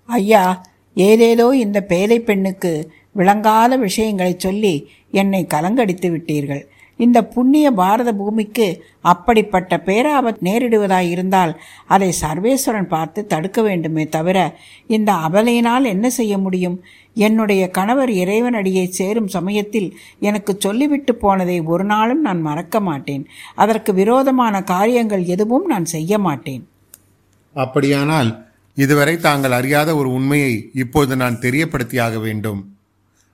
ஐயா 0.09 0.45
ஏதேதோ 0.97 1.47
இந்த 1.65 1.79
பேதை 1.91 2.19
பெண்ணுக்கு 2.29 2.73
விளங்காத 3.19 3.73
விஷயங்களை 3.87 4.35
சொல்லி 4.39 4.75
என்னை 5.21 5.43
கலங்கடித்து 5.55 6.09
விட்டீர்கள். 6.15 6.63
இந்த 7.05 7.19
புண்ணிய 7.35 7.67
பாரத 7.81 8.11
பூமிக்கு 8.21 8.67
அப்படிப்பட்ட 9.13 9.77
பேராபத் 9.89 10.41
நேரிடுவதாயிருந்தால் 10.47 11.53
அதை 11.95 12.09
சர்வேஸ்வரன் 12.23 12.93
பார்த்து 12.95 13.21
தடுக்க 13.33 13.61
வேண்டுமே 13.63 14.05
தவிர 14.17 14.39
இந்த 14.97 15.11
அபலையினால் 15.27 15.93
என்ன 15.95 16.07
செய்ய 16.19 16.35
முடியும்? 16.39 16.77
என்னுடைய 17.27 17.63
கணவர் 17.79 18.13
இறைவனடியை 18.23 18.85
சேரும் 18.99 19.31
சமயத்தில் 19.37 19.89
எனக்கு 20.29 20.53
சொல்லிவிட்டு 20.59 21.15
போனதை 21.15 21.57
ஒரு 21.73 21.85
நாளும் 21.85 22.23
நான் 22.27 22.41
மறக்க 22.41 22.77
மாட்டேன். 22.81 23.25
அதற்கு 23.55 23.93
விரோதமான 23.95 24.63
காரியங்கள் 24.75 25.25
எதுவும் 25.35 25.67
நான் 25.67 25.89
செய்ய 25.95 26.19
மாட்டேன். 26.19 26.63
அப்படியானால் 27.57 28.31
இதுவரை 28.77 29.15
தாங்கள் 29.27 29.57
அறியாத 29.61 29.91
ஒரு 29.97 30.11
உண்மையை 30.19 30.55
இப்போது 30.83 31.13
நான் 31.23 31.43
தெரியப்படுத்தியாக 31.47 32.17
வேண்டும். 32.27 32.61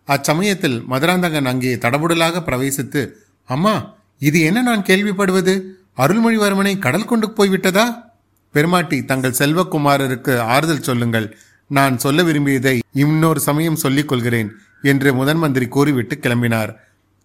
அச்சமயத்தில் 0.08 0.78
மதுராந்தகன் 0.90 1.50
அங்கே 1.50 1.72
தடபுடலாக 1.84 2.42
பிரவேசித்து 2.48 3.02
அம்மா 3.46 3.94
இது 4.18 4.40
என்ன 4.40 4.62
நான் 4.62 4.82
கேள்விப்படுவது? 4.82 5.62
அருள்மொழிவர்மனை 5.96 6.78
கடல் 6.78 7.04
கொண்டு 7.04 7.26
போய்விட்டதா 7.28 8.04
பெருமாட்டி 8.52 9.04
தங்கள் 9.04 9.38
செல்வக்குமாரருக்கு 9.38 10.38
ஆறுதல் 10.38 10.82
சொல்லுங்கள். 10.82 11.36
நான் 11.66 11.98
சொல்ல 11.98 12.22
விரும்பியதை 12.22 12.80
இன்னொரு 12.92 13.40
சமயம் 13.40 13.76
சொல்லிக் 13.76 14.08
கொள்கிறேன் 14.08 14.50
என்று 14.82 15.14
முதன் 15.14 15.38
மந்திரி 15.38 15.66
கூறிவிட்டு 15.66 16.18
கிளம்பினார். 16.22 16.74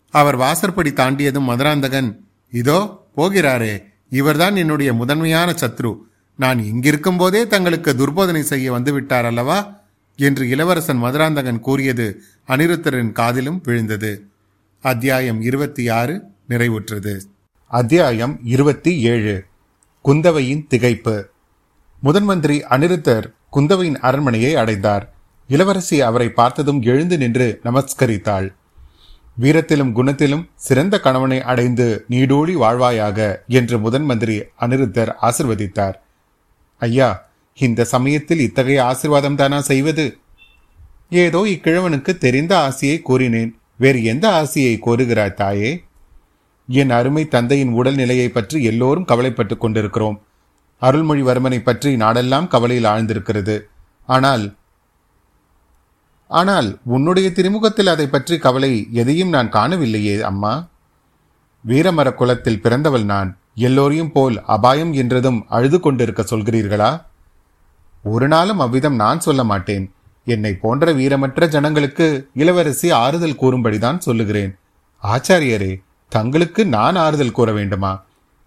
அவர் 0.09 0.35
வாசற்படி 0.35 0.91
தாண்டியதும் 0.91 1.49
மதுராந்தகன் 1.49 2.25
இதோ 2.51 3.07
போகிறாரே. 3.17 3.83
இவர்தான் 4.09 4.55
என்னுடைய 4.55 4.93
முதன்மையான 4.93 5.51
சத்ரு. 5.51 5.97
நான் 6.35 6.59
இங்கிருக்கும் 6.59 7.17
போதே 7.17 7.47
தங்களுக்கு 7.47 7.91
துர்போதனை 7.91 8.39
செய்ய 8.39 8.73
வந்துவிட்டார் 8.73 9.23
அல்லவா? 9.23 9.79
என்று 10.15 10.49
இளவரசன் 10.49 11.03
மதுராந்தகன் 11.03 11.59
கூறியது 11.59 12.21
அனிருத்தரின் 12.47 13.11
காதிலும் 13.11 13.61
விழுந்தது. 13.63 14.30
அத்தியாயம் 14.83 15.41
இருபத்தி 15.41 15.89
ஆறு 15.89 16.23
நிறைவுற்றது. 16.49 17.19
அத்தியாயம் 17.67 18.39
இருபத்தி 18.43 19.01
ஏழு 19.01 19.43
குந்தவையின் 20.05 20.65
திகைப்பு. 20.69 21.23
முதன்மந்திரி 22.03 22.61
அனிருத்தர் 22.69 23.33
குந்தவையின் 23.53 23.95
அரண்மனையை 23.95 24.55
அடைந்தார். 24.55 25.13
இளவரசி 25.47 26.01
அவரை 26.01 26.29
பார்த்ததும் 26.29 26.81
எழுந்து 26.81 27.17
நின்று 27.17 27.59
நமஸ்கரித்தாள். 27.63 28.53
வீரத்திலும் 29.41 29.95
குணத்திலும் 29.95 30.49
சிறந்த 30.55 30.99
கணவனை 30.99 31.41
அடைந்து 31.41 32.05
நீடூழி 32.09 32.55
வாழ்வாயாக 32.55 33.37
என்று 33.47 33.79
முதன் 33.79 34.05
மந்திரி 34.05 34.43
அனிருத்தர் 34.59 35.13
ஆசிர்வதித்தார். 35.21 35.93
ஐயா 36.79 37.29
இந்த 37.55 37.83
சமயத்தில் 37.83 38.39
இத்தகைய 38.39 38.83
ஆசிர்வாதம் 38.83 39.35
தானா 39.35 39.61
செய்வது? 39.61 40.17
ஏதோ 41.09 41.45
இக்கிழவனுக்கு 41.47 42.17
தெரிந்த 42.17 42.59
ஆசையை 42.59 43.01
கூறினேன். 43.01 43.60
வேறு 43.81 43.99
எந்த 44.03 44.25
ஆசையை 44.33 44.73
கோருகிறாய் 44.85 45.33
தாயே? 45.33 45.71
என் 46.69 46.89
அருமை 46.89 47.23
தந்தையின் 47.27 47.73
உடல்நிலையை 47.73 48.27
பற்றி 48.29 48.57
எல்லோரும் 48.63 49.07
கவலைப்பட்டுக் 49.07 49.63
கொண்டிருக்கிறோம். 49.63 50.17
அருள்மொழிவர்மனை 50.81 51.59
பற்றி 51.63 51.89
நாடெல்லாம் 51.95 52.47
கவலையில் 52.47 52.89
ஆழ்ந்திருக்கிறது. 52.93 53.55
ஆனால் 54.09 54.45
ஆனால் 56.31 56.69
உன்னுடைய 56.85 57.27
திருமுகத்தில் 57.31 57.87
அதை 57.87 58.05
பற்றி 58.07 58.35
கவலை 58.37 58.71
எதையும் 58.91 59.29
நான் 59.29 59.49
காணவில்லையே 59.49 60.13
அம்மா. 60.21 60.53
வீரமர 61.63 62.09
குலத்தில் 62.13 62.61
பிறந்தவள் 62.61 63.05
நான். 63.05 63.31
எல்லோரையும் 63.55 64.11
போல் 64.11 64.37
அபாயம் 64.45 64.93
என்றதும் 64.93 65.39
அழுது 65.49 65.79
கொண்டிருக்க 65.79 66.21
சொல்கிறீர்களா? 66.29 66.91
ஒரு 68.05 68.27
நாளும் 68.27 68.59
அவ்விதம் 68.59 68.95
நான் 68.95 69.19
சொல்ல 69.19 69.41
மாட்டேன். 69.43 69.85
என்னை 70.23 70.53
போன்ற 70.53 70.93
வீரமற்ற 70.93 71.47
ஜனங்களுக்கு 71.47 72.29
இளவரசி 72.33 72.91
ஆறுதல் 72.91 73.39
கூறும்படிதான் 73.41 73.97
சொல்லுகிறேன். 73.97 74.55
ஆச்சாரியரே 75.03 75.73
தங்களுக்கு 76.09 76.65
நான் 76.65 76.95
ஆறுதல் 76.95 77.31
கூற 77.31 77.51
வேண்டுமா? 77.51 78.05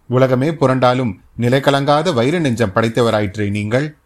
உலகமே 0.09 0.49
புரண்டாலும் 0.51 1.13
நிலை 1.37 1.61
கலங்காத 1.61 2.13
வைர 2.13 2.39
நெஞ்சம் 2.39 2.75
படைத்தவராயிற்றே 2.75 3.51
நீங்கள். 3.51 3.97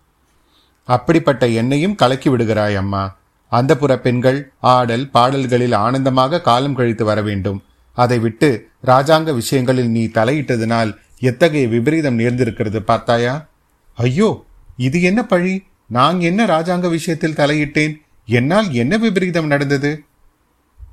அப்படிப்பட்ட 0.85 1.47
என்னையும் 1.47 1.95
கலக்கி 1.95 2.29
விடுகிறாய் 2.31 2.75
அம்மா. 2.75 3.17
அந்த 3.53 3.77
புற 3.77 3.99
பெண்கள் 3.99 4.53
ஆடல் 4.61 5.11
பாடல்களில் 5.11 5.73
ஆனந்தமாக 5.73 6.41
காலம் 6.41 6.75
கழித்து 6.75 7.05
வர 7.05 7.23
வேண்டும். 7.23 7.63
அதை 7.93 8.19
விட்டு 8.19 8.69
ராஜாங்க 8.87 9.35
விஷயங்களில் 9.35 9.91
நீ 9.91 10.05
தலையிட்டதனால் 10.05 10.97
எத்தகைய 11.21 11.69
விபரீதம் 11.69 12.19
நேர்ந்திருக்கிறது 12.19 12.81
பார்த்தாயா? 12.81 13.49
ஐயோ 13.95 14.45
இது 14.77 15.03
என்ன 15.03 15.21
பழி? 15.23 15.65
நான் 15.97 16.17
என்ன 16.21 16.41
ராஜாங்க 16.47 16.87
விஷயத்தில் 16.89 17.37
தலையிட்டேன்? 17.41 17.95
என்னால் 18.29 18.69
என்ன 18.83 18.95
விபரீதம் 18.97 19.51
நடந்தது? 19.53 19.91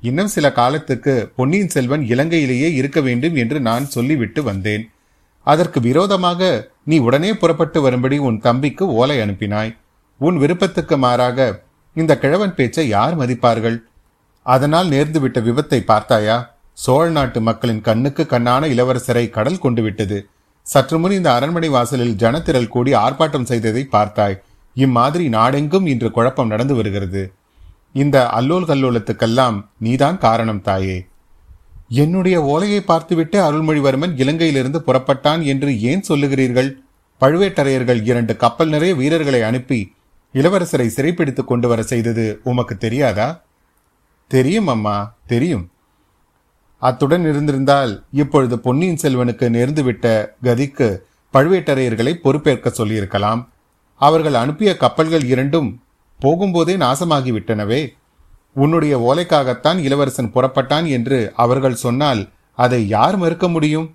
இன்னும் 0.00 0.30
சில 0.34 0.46
காலத்துக்கு 0.52 1.14
பொன்னியின் 1.36 1.72
செல்வன் 1.74 2.04
இலங்கையிலேயே 2.12 2.68
இருக்க 2.80 3.00
வேண்டும் 3.00 3.36
என்று 3.42 3.58
நான் 3.60 3.86
சொல்லிவிட்டு 3.86 4.40
வந்தேன். 4.42 4.84
அதற்கு 5.46 5.78
விரோதமாக 5.80 6.40
நீ 6.82 6.96
உடனே 6.98 7.30
புறப்பட்டு 7.42 7.78
வரும்படி 7.80 8.16
உன் 8.28 8.40
தம்பிக்கு 8.40 8.84
ஓலை 9.00 9.16
அனுப்பினாய். 9.20 9.72
உன் 10.20 10.36
விருப்பத்துக்கு 10.42 10.96
மாறாக 10.96 11.48
இந்த 11.96 12.12
கிழவன் 12.22 12.54
பேச்சை 12.54 12.86
யார் 12.88 13.14
மதிப்பார்கள்? 13.20 13.78
அதனால் 14.46 14.88
நேர்ந்துவிட்ட 14.88 15.38
விபத்தை 15.48 15.80
பார்த்தாயா? 15.92 16.36
சோழ 16.84 17.04
நாட்டு 17.10 17.38
மக்களின் 17.40 17.84
கண்ணுக்கு 17.88 18.22
கண்ணான 18.32 18.62
இளவரசரை 18.74 19.24
கடல் 19.36 19.62
கொண்டு 19.66 19.82
விட்டது 19.82 20.18
சற்று 20.66 20.96
முன் 20.98 21.14
இந்த 21.18 21.28
அரண்மனை 21.34 21.68
வாசலில் 21.68 22.18
ஜனத்திரள் 22.22 22.72
கூடி 22.74 22.92
ஆர்ப்பாட்டம் 23.04 23.48
செய்ததை 23.50 23.82
பார்த்தாய். 23.92 24.36
இம்மாதிரி 24.76 25.28
நாடெங்கும் 25.28 25.86
இன்று 25.86 26.10
குழப்பம் 26.10 26.48
நடந்து 26.48 26.74
வருகிறது. 26.74 27.32
இந்த 27.92 28.28
அல்லோல் 28.28 28.64
கல்லோலத்துக்கெல்லாம் 28.64 29.66
நீதான் 29.78 30.18
காரணம் 30.18 30.62
தாயே. 30.62 31.06
என்னுடைய 31.88 32.42
ஓலையை 32.42 32.80
பார்த்துவிட்டு 32.80 33.38
அருள்மொழிவர்மன் 33.42 34.16
இலங்கையிலிருந்து 34.16 34.82
புறப்பட்டான் 34.86 35.42
என்று 35.42 35.80
ஏன் 35.80 36.04
சொல்லுகிறீர்கள்? 36.08 36.70
பழுவேட்டரையர்கள் 37.20 38.04
இரண்டு 38.04 38.36
கப்பல் 38.36 38.68
நிறைய 38.68 38.94
வீரர்களை 38.94 39.42
அனுப்பி 39.42 39.94
இளவரசரை 40.34 40.86
சிறைப்பிடித்துக் 40.86 41.46
கொண்டு 41.46 41.68
வர 41.68 41.82
செய்தது 41.82 42.40
உமக்கு 42.44 42.76
தெரியாதா? 42.76 43.42
தெரியும் 44.28 44.66
அம்மா 44.66 45.14
தெரியும். 45.26 45.70
அத்துடன் 46.78 47.22
இருந்திருந்தால் 47.22 48.04
இப்பொழுது 48.12 48.58
பொன்னியின் 48.58 48.98
செல்வனுக்கு 49.02 49.48
நேர்ந்துவிட்ட 49.56 50.26
கதிக்கு 50.42 50.98
பழுவேட்டரையர்களை 51.32 52.14
பொறுப்பேற்க 52.14 52.70
சொல்லியிருக்கலாம். 52.70 53.50
அவர்கள் 53.98 54.34
அனுப்பிய 54.34 54.76
கப்பல்கள் 54.76 55.24
இரண்டும் 55.24 55.82
போகும்போதே 56.20 56.76
நாசமாகிவிட்டனவே. 56.76 57.96
உன்னுடைய 58.54 58.98
ஓலைக்காகத்தான் 58.98 59.78
இளவரசன் 59.78 60.32
புறப்பட்டான் 60.32 60.88
என்று 60.88 61.32
அவர்கள் 61.36 61.74
சொன்னால் 61.74 62.28
அதை 62.54 62.88
யார் 62.88 63.16
மறுக்க 63.16 63.48
முடியும்? 63.48 63.94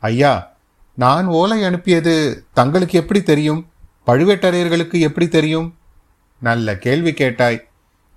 ஐயா 0.00 0.52
நான் 0.94 1.26
ஓலை 1.26 1.64
அனுப்பியது 1.64 2.44
தங்களுக்கு 2.52 2.98
எப்படி 2.98 3.22
தெரியும்? 3.22 3.66
பழுவேட்டரையர்களுக்கு 4.06 5.00
எப்படி 5.00 5.28
தெரியும்? 5.28 5.74
நல்ல 6.40 6.78
கேள்வி 6.78 7.12
கேட்டாய். 7.12 7.68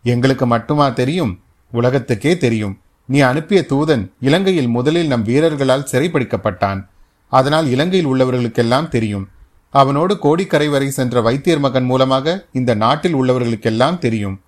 எங்களுக்கு 0.04 0.46
மட்டுமா 0.46 0.90
தெரியும்? 0.90 1.40
உலகத்துக்கே 1.72 2.38
தெரியும். 2.38 2.80
நீ 3.06 3.20
அனுப்பிய 3.20 3.66
தூதன் 3.70 4.12
இலங்கையில் 4.20 4.68
முதலில் 4.68 5.08
நம் 5.08 5.24
வீரர்களால் 5.24 5.88
சிறைப்பிடிக்கப்பட்டான் 5.92 6.88
அதனால் 7.30 7.70
இலங்கையில் 7.70 8.08
உள்ளவர்களுக்கெல்லாம் 8.08 8.88
தெரியும். 8.88 9.28
அவனோடு 9.70 10.20
கோடிக்கரை 10.20 10.68
வரை 10.68 10.90
சென்ற 10.90 11.22
வைத்தியர் 11.22 11.60
மகன் 11.60 11.84
மூலமாக 11.84 12.46
இந்த 12.52 12.74
நாட்டில் 12.74 13.16
உள்ளவர்களுக்கெல்லாம் 13.16 13.98
தெரியும். 13.98 14.42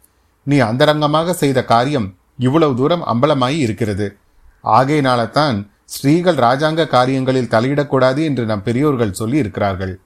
நீ 0.44 0.60
அந்தரங்கமாக 0.60 1.34
செய்த 1.34 1.64
காரியம் 1.64 2.16
இவ்வளவு 2.38 2.76
தூரம் 2.76 3.04
அம்பலமாய் 3.06 3.58
இருக்கிறது. 3.58 4.18
ஆகையினால்தான் 4.64 5.70
ஸ்ரீகள் 5.86 6.36
ராஜாங்க 6.36 6.88
காரியங்களில் 6.88 7.52
தலையிடக்கூடாது 7.52 8.24
என்று 8.24 8.46
நம் 8.46 8.64
பெரியோர்கள் 8.64 9.12
சொல்லி 9.12 9.38
இருக்கிறார்கள். 9.38 10.00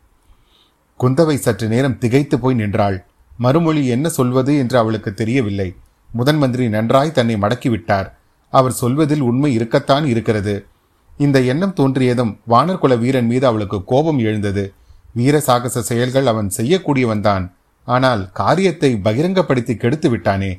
குந்தவை 1.00 1.36
சற்று 1.36 1.68
நேரம் 1.68 1.98
திகைத்து 1.98 2.40
போய் 2.40 2.56
நின்றாள். 2.56 3.06
மறுமொழி 3.38 3.88
என்ன 3.88 4.10
சொல்வது 4.10 4.58
என்று 4.58 4.78
அவளுக்கு 4.78 5.14
தெரியவில்லை. 5.14 5.76
முதன் 6.12 6.38
மந்திரி 6.38 6.70
நன்றாய் 6.70 7.12
தன்னை 7.12 7.36
மடக்கிவிட்டார். 7.36 8.10
அவர் 8.50 8.72
சொல்வதில் 8.72 9.22
உண்மை 9.22 9.54
இருக்கத்தான் 9.54 10.06
இருக்கிறது. 10.06 10.66
இந்த 11.18 11.42
எண்ணம் 11.42 11.74
தோன்றியதும் 11.78 12.38
வானர்குல 12.50 13.00
வீரன் 13.00 13.26
மீது 13.26 13.48
அவளுக்கு 13.48 13.84
கோபம் 13.84 14.20
எழுந்தது. 14.20 14.74
வீர 15.16 15.36
சாகச 15.40 15.82
செயல்கள் 15.90 16.28
அவன் 16.32 16.50
செய்யக்கூடியவன்தான். 16.58 17.46
ஆனால் 17.88 18.22
காரியத்தை 18.40 18.90
பகிரங்கப்படுத்தி 19.06 19.74
கெடுத்து 19.78 20.10
விட்டானே. 20.10 20.52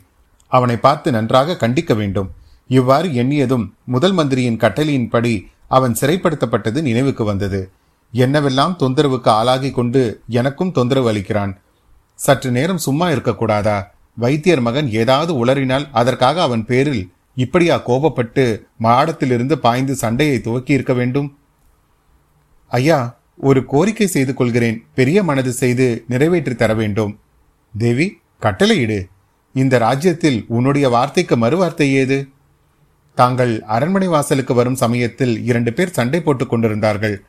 அவனை 0.52 0.76
பார்த்து 0.76 1.08
நன்றாக 1.16 1.56
கண்டிக்க 1.62 1.92
வேண்டும். 2.00 2.28
இவ்வாறு 2.70 3.08
எண்ணியதும் 3.22 3.64
முதல் 3.94 4.14
மந்திரியின் 4.18 4.60
கட்டளையின்படி 4.64 5.34
அவன் 5.76 5.96
சிறைப்படுத்தப்பட்டது 6.00 6.78
நினைவுக்கு 6.88 7.24
வந்தது. 7.24 7.60
என்னவெல்லாம் 8.12 8.76
தொந்தரவுக்கு 8.82 9.30
ஆளாகி 9.38 9.70
கொண்டு 9.70 10.02
எனக்கும் 10.40 10.72
தொந்தரவு 10.72 11.08
அளிக்கிறான். 11.12 11.52
சற்று 12.18 12.50
நேரம் 12.56 12.84
சும்மா 12.86 13.06
இருக்கக்கூடாதா? 13.10 13.78
வைத்தியர் 14.16 14.62
மகன் 14.66 14.88
ஏதாவது 15.02 15.32
உளறினால் 15.42 15.86
அதற்காக 16.00 16.36
அவன் 16.42 16.64
பேரில் 16.68 17.02
இப்படியா 17.44 17.76
கோபப்பட்டு 17.86 18.44
மாடத்திலிருந்து 18.86 19.54
பாய்ந்து 19.64 19.94
சண்டையை 20.02 20.36
துவக்கி 20.40 20.72
இருக்க 20.76 20.92
வேண்டும்? 21.00 21.28
ஐயா 22.70 22.98
ஒரு 23.36 23.64
கோரிக்கை 23.64 24.06
செய்து 24.06 24.34
கொள்கிறேன். 24.34 24.84
பெரிய 24.94 25.22
மனது 25.22 25.52
செய்து 25.52 26.04
நிறைவேற்றி 26.08 26.54
தர 26.54 26.74
வேண்டும். 26.74 27.18
தேவி 27.78 28.20
கட்டளையிடு. 28.40 29.06
இந்த 29.52 29.78
ராஜ்யத்தில் 29.78 30.44
உன்னுடைய 30.48 30.88
வார்த்தைக்கு 30.88 31.36
மறுவார்த்தை 31.36 31.82
ஏது? 31.82 32.28
தாங்கள் 33.14 33.62
அரண்மனை 33.62 34.08
வாசலுக்கு 34.08 34.54
வரும் 34.54 34.74
சமயத்தில் 34.74 35.44
இரண்டு 35.44 35.72
பேர் 35.72 35.90
சண்டை 35.90 36.20
போட்டுக் 36.20 36.50
கொண்டிருந்தார்கள். 36.50 37.22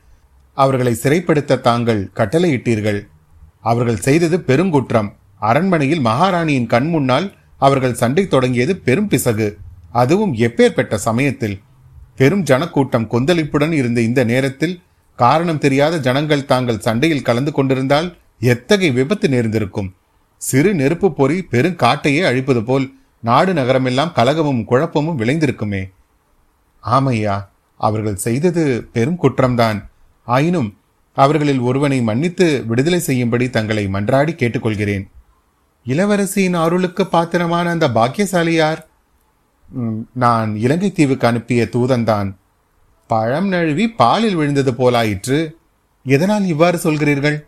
அவர்களை 0.54 0.94
சிறைப்படுத்த 0.94 1.62
தாங்கள் 1.62 2.10
கட்டளையிட்டீர்கள். 2.16 3.08
அவர்கள் 3.62 3.98
செய்தது 3.98 4.42
பெருங்குற்றம் 4.42 5.16
அரண்மனையில் 5.40 6.00
மகாராணியின் 6.00 6.68
கண் 6.68 6.90
முன்னால் 6.90 7.34
அவர்கள் 7.58 7.94
சண்டை 7.94 8.28
தொடங்கியது 8.28 8.76
பெரும் 8.76 9.08
பிசகு. 9.08 9.58
அதுவும் 9.92 10.34
எப்பேற்பட்ட 10.34 10.96
சமயத்தில். 10.96 11.62
பெரும் 12.16 12.44
ஜனக்கூட்டம் 12.44 13.12
கொந்தளிப்புடன் 13.12 13.72
இருந்த 13.72 14.02
இந்த 14.02 14.24
நேரத்தில் 14.24 14.82
காரணம் 15.20 15.58
தெரியாத 15.58 15.96
ஜனங்கள் 15.98 16.46
தாங்கள் 16.46 16.84
சண்டையில் 16.86 17.28
கலந்து 17.28 17.52
கொண்டிருந்தால் 17.52 18.08
எத்தகைய 18.40 18.92
விபத்து 18.94 19.28
நேர்ந்திருக்கும்? 19.30 19.90
சிறு 20.42 20.72
நெருப்பு 20.74 21.08
பொறி 21.14 21.38
பெருங்காட்டையே 21.52 22.22
அழிப்பது 22.22 22.64
போல் 22.64 22.86
நாடு 23.24 23.54
நகரமெல்லாம் 23.54 24.16
கலகமும் 24.16 24.64
குழப்பமும் 24.64 25.20
விளைந்திருக்குமே. 25.20 25.84
ஆமையா 26.84 27.36
அவர்கள் 27.80 28.24
செய்தது 28.26 28.64
பெரும் 28.94 29.22
குற்றம்தான். 29.24 29.80
ஆயினும் 30.28 30.70
அவர்களில் 31.18 31.60
ஒருவனை 31.60 32.02
மன்னித்து 32.02 32.48
விடுதலை 32.68 33.00
செய்யும்படி 33.00 33.46
தங்களை 33.50 33.84
மன்றாடி 33.88 34.34
கேட்டுக்கொள்கிறேன். 34.36 35.06
இளவரசியின் 35.86 36.58
அருளுக்கு 36.64 37.04
பாத்திரமான 37.06 37.70
அந்த 37.70 37.88
பாக்கியசாலி 37.92 38.54
யார் 38.54 38.82
நான் 40.14 40.52
இலங்கை 40.56 40.90
தீவுக்கு 40.92 41.28
அனுப்பிய 41.28 41.64
தூதன்தான். 41.76 42.30
பழம் 43.08 43.48
நழுவி 43.48 43.90
பாலில் 43.90 44.36
விழுந்தது 44.36 44.72
போலாயிற்று. 44.72 45.52
எதனால் 46.04 46.46
இவ்வாறு 46.46 46.78
சொல்கிறீர்கள்? 46.78 47.46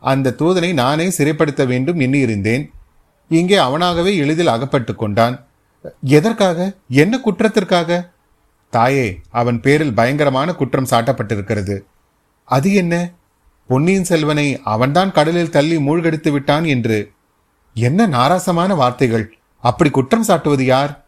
அந்த 0.00 0.34
தூதனை 0.38 0.72
நானே 0.72 1.08
சிறைப்படுத்த 1.08 1.66
வேண்டும் 1.66 1.98
என்று 1.98 2.20
இருந்தேன் 2.20 2.72
இங்கே 3.28 3.56
அவனாகவே 3.56 4.16
எளிதில் 4.16 4.46
அகப்பட்டு 4.46 4.94
கொண்டான். 4.94 5.46
எதற்காக? 6.02 6.74
என்ன 6.88 7.18
குற்றத்திற்காக? 7.18 8.10
தாயே 8.70 9.20
அவன் 9.30 9.60
பேரில் 9.60 9.94
பயங்கரமான 9.94 10.54
குற்றம் 10.54 10.90
சாட்டப்பட்டிருக்கிறது. 10.90 11.80
அது 12.44 12.74
என்ன? 12.74 13.10
பொன்னியின் 13.66 14.04
செல்வனை 14.04 14.60
அவன்தான் 14.64 15.12
கடலில் 15.12 15.50
தள்ளி 15.50 15.78
மூழ்கடித்து 15.78 16.32
விட்டான் 16.32 16.64
என்று. 16.64 17.12
என்ன 17.74 18.06
நாராசமான 18.06 18.76
வார்த்தைகள். 18.76 19.38
அப்படி 19.60 19.90
குற்றம் 19.90 20.24
சாட்டுவது 20.24 20.62
யார்? 20.62 21.04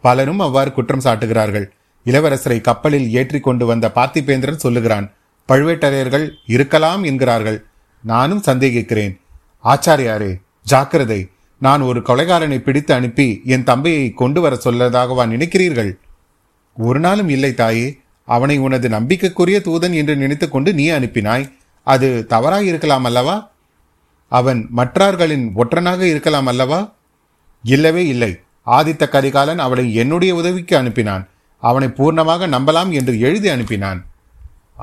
பலரும் 0.00 0.38
அவ்வாறு 0.38 0.72
குற்றம் 0.72 1.04
சாட்டுகிறார்கள். 1.04 1.66
இளவரசரை 2.04 2.60
கப்பலில் 2.60 3.12
ஏற்றி 3.12 3.40
கொண்டு 3.40 3.66
வந்த 3.66 3.90
பார்த்திபேந்திரன் 3.94 4.64
சொல்லுகிறான் 4.64 5.12
பழுவேட்டரையர்கள் 5.48 6.30
இருக்கலாம் 6.46 7.02
என்கிறார்கள். 7.02 7.64
நானும் 8.02 8.42
சந்தேகிக்கிறேன். 8.46 9.20
ஆச்சாரியாரே 9.64 10.40
ஜாக்கிரதை. 10.62 11.28
நான் 11.58 11.80
ஒரு 11.80 12.00
கொலைகாரனை 12.00 12.58
பிடித்து 12.58 12.94
அனுப்பி 12.94 13.42
என் 13.44 13.64
தம்பையை 13.64 14.14
கொண்டு 14.14 14.40
வர 14.40 14.58
சொல்லதாகவா 14.64 15.24
நினைக்கிறீர்கள்? 15.26 15.96
ஒரு 16.76 17.00
நாளும் 17.00 17.28
இல்லை 17.28 17.54
தாயே. 17.54 17.98
அவனை 18.24 18.58
உனது 18.58 18.88
நம்பிக்கைக்குரிய 18.88 19.60
தூதன் 19.64 19.94
என்று 19.94 20.16
நினைத்துக்கொண்டு 20.16 20.74
நீ 20.74 20.90
அனுப்பினாய். 20.90 21.52
அது 21.82 22.26
தவறாயிருக்கலாம் 22.28 23.02
அல்லவா? 23.02 23.50
அவன் 24.28 24.68
மற்றார்களின் 24.76 25.50
ஒற்றனாக 25.56 26.00
இருக்கலாம் 26.00 26.46
அல்லவா? 26.46 26.92
இல்லவே 27.62 28.06
இல்லை. 28.06 28.38
ஆதித்த 28.66 29.08
கரிகாலன் 29.08 29.58
அவளை 29.58 29.94
என்னுடைய 29.94 30.34
உதவிக்கு 30.34 30.78
அனுப்பினான். 30.78 31.26
அவனை 31.60 31.88
பூர்ணமாக 31.88 32.48
நம்பலாம் 32.48 32.90
என்று 32.90 33.20
எழுதி 33.20 33.48
அனுப்பினான். 33.48 34.00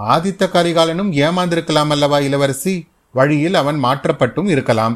ஆதித்த 0.09 0.43
கரிகாலனும் 0.53 1.11
ஏமாந்திருக்கலாம் 1.23 1.89
அல்லவா 1.89 2.19
இளவரசி? 2.19 2.87
வழியில் 3.11 3.53
அவன் 3.53 3.83
மாற்றப்பட்டும் 3.83 4.47
இருக்கலாம். 4.47 4.95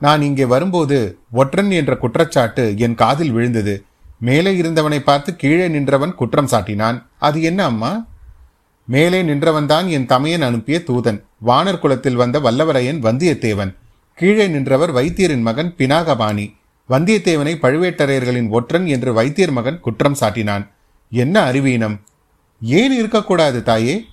நான் 0.00 0.22
இங்கே 0.22 0.44
வரும்போது 0.44 1.18
ஒற்றன் 1.32 1.70
என்ற 1.70 1.96
குற்றச்சாட்டு 1.96 2.74
என் 2.76 2.94
காதில் 2.94 3.30
விழுந்தது. 3.30 3.84
மேலே 4.18 4.60
இருந்தவனை 4.60 4.98
பார்த்து 4.98 5.36
கீழே 5.36 5.68
நின்றவன் 5.68 6.14
குற்றம் 6.14 6.46
சாட்டினான். 6.46 7.02
அது 7.18 7.42
என்ன 7.42 7.64
அம்மா? 7.64 8.06
மேலே 8.84 9.22
நின்றவன்தான் 9.22 9.88
என் 9.88 10.06
தமையன் 10.06 10.42
அனுப்பிய 10.42 10.82
தூதன். 10.86 11.22
வானர் 11.46 11.78
குலத்தில் 11.78 12.14
வந்த 12.14 12.40
வல்லவரையன் 12.40 13.00
வந்தியத்தேவன். 13.06 13.74
கீழே 14.14 14.46
நின்றவர் 14.48 14.92
வைத்தியரின் 14.92 15.40
மகன் 15.40 15.74
பினாகபாணி. 15.78 16.54
வந்தியத்தேவனை 16.88 17.54
பழுவேட்டரையர்களின் 17.62 18.48
ஒற்றன் 18.48 18.86
என்று 18.86 19.12
வைத்தியர் 19.12 19.50
மகன் 19.50 19.80
குற்றம் 19.80 20.16
சாட்டினான். 20.20 20.68
என்ன 21.12 21.36
அறிவீனம்? 21.40 21.96
ஏன் 22.60 22.92
இருக்கக்கூடாது 22.92 23.62
தாயே? 23.62 24.04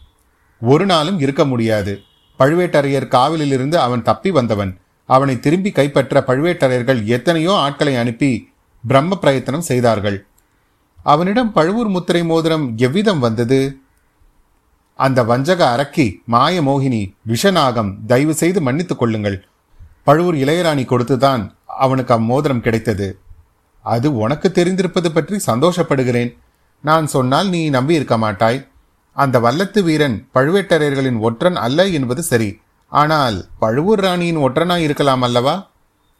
ஒரு 0.61 0.85
நாளும் 0.85 1.19
இருக்க 1.19 1.45
முடியாது. 1.45 1.99
பழுவேட்டரையர் 2.39 3.11
காவலிலிருந்து 3.15 3.75
அவன் 3.75 4.01
தப்பி 4.01 4.31
வந்தவன். 4.31 4.77
அவனை 5.05 5.39
திரும்பி 5.39 5.71
கைப்பற்ற 5.71 6.23
பழுவேட்டரையர்கள் 6.27 7.03
எத்தனையோ 7.03 7.53
ஆட்களை 7.55 7.95
அனுப்பி 7.95 8.31
பிரம்ம 8.87 9.17
பிரயத்தனம் 9.17 9.61
செய்தார்கள். 9.61 10.25
அவனிடம் 11.03 11.53
பழுவூர் 11.53 11.87
முத்திரை 11.87 12.23
மோதிரம் 12.23 12.77
எவ்விதம் 12.77 13.19
வந்தது? 13.19 13.77
அந்த 14.95 15.23
வஞ்சக 15.23 15.61
அரக்கி 15.75 16.07
மாய 16.25 16.61
மோகினி 16.61 17.01
விஷநாகம் 17.27 17.91
தயவு 18.07 18.33
செய்து 18.33 18.61
மன்னித்துக் 18.61 18.99
கொள்ளுங்கள். 18.99 19.47
பழுவூர் 20.03 20.35
இளையராணி 20.35 20.85
கொடுத்துதான் 20.85 21.51
அவனுக்கு 21.65 22.13
அம்மோதிரம் 22.13 22.59
கிடைத்தது. 22.59 23.19
அது 23.81 24.15
உனக்கு 24.15 24.51
தெரிந்திருப்பது 24.55 25.09
பற்றி 25.09 25.37
சந்தோஷப்படுகிறேன். 25.47 26.31
நான் 26.81 27.07
சொன்னால் 27.07 27.49
நீ 27.49 27.69
நம்பி 27.69 27.93
இருக்க 27.93 28.17
மாட்டாய். 28.17 28.67
அந்த 29.13 29.39
வல்லத்து 29.39 29.83
வீரன் 29.83 30.27
பழுவேட்டரையர்களின் 30.33 31.19
ஒற்றன் 31.19 31.55
அல்ல 31.55 31.87
என்பது 31.87 32.23
சரி. 32.23 32.59
ஆனால் 32.87 33.45
பழுவூர் 33.59 33.99
ராணியின் 33.99 34.37
ஒற்றனாய் 34.37 34.85
இருக்கலாம் 34.87 35.21
அல்லவா? 35.21 35.71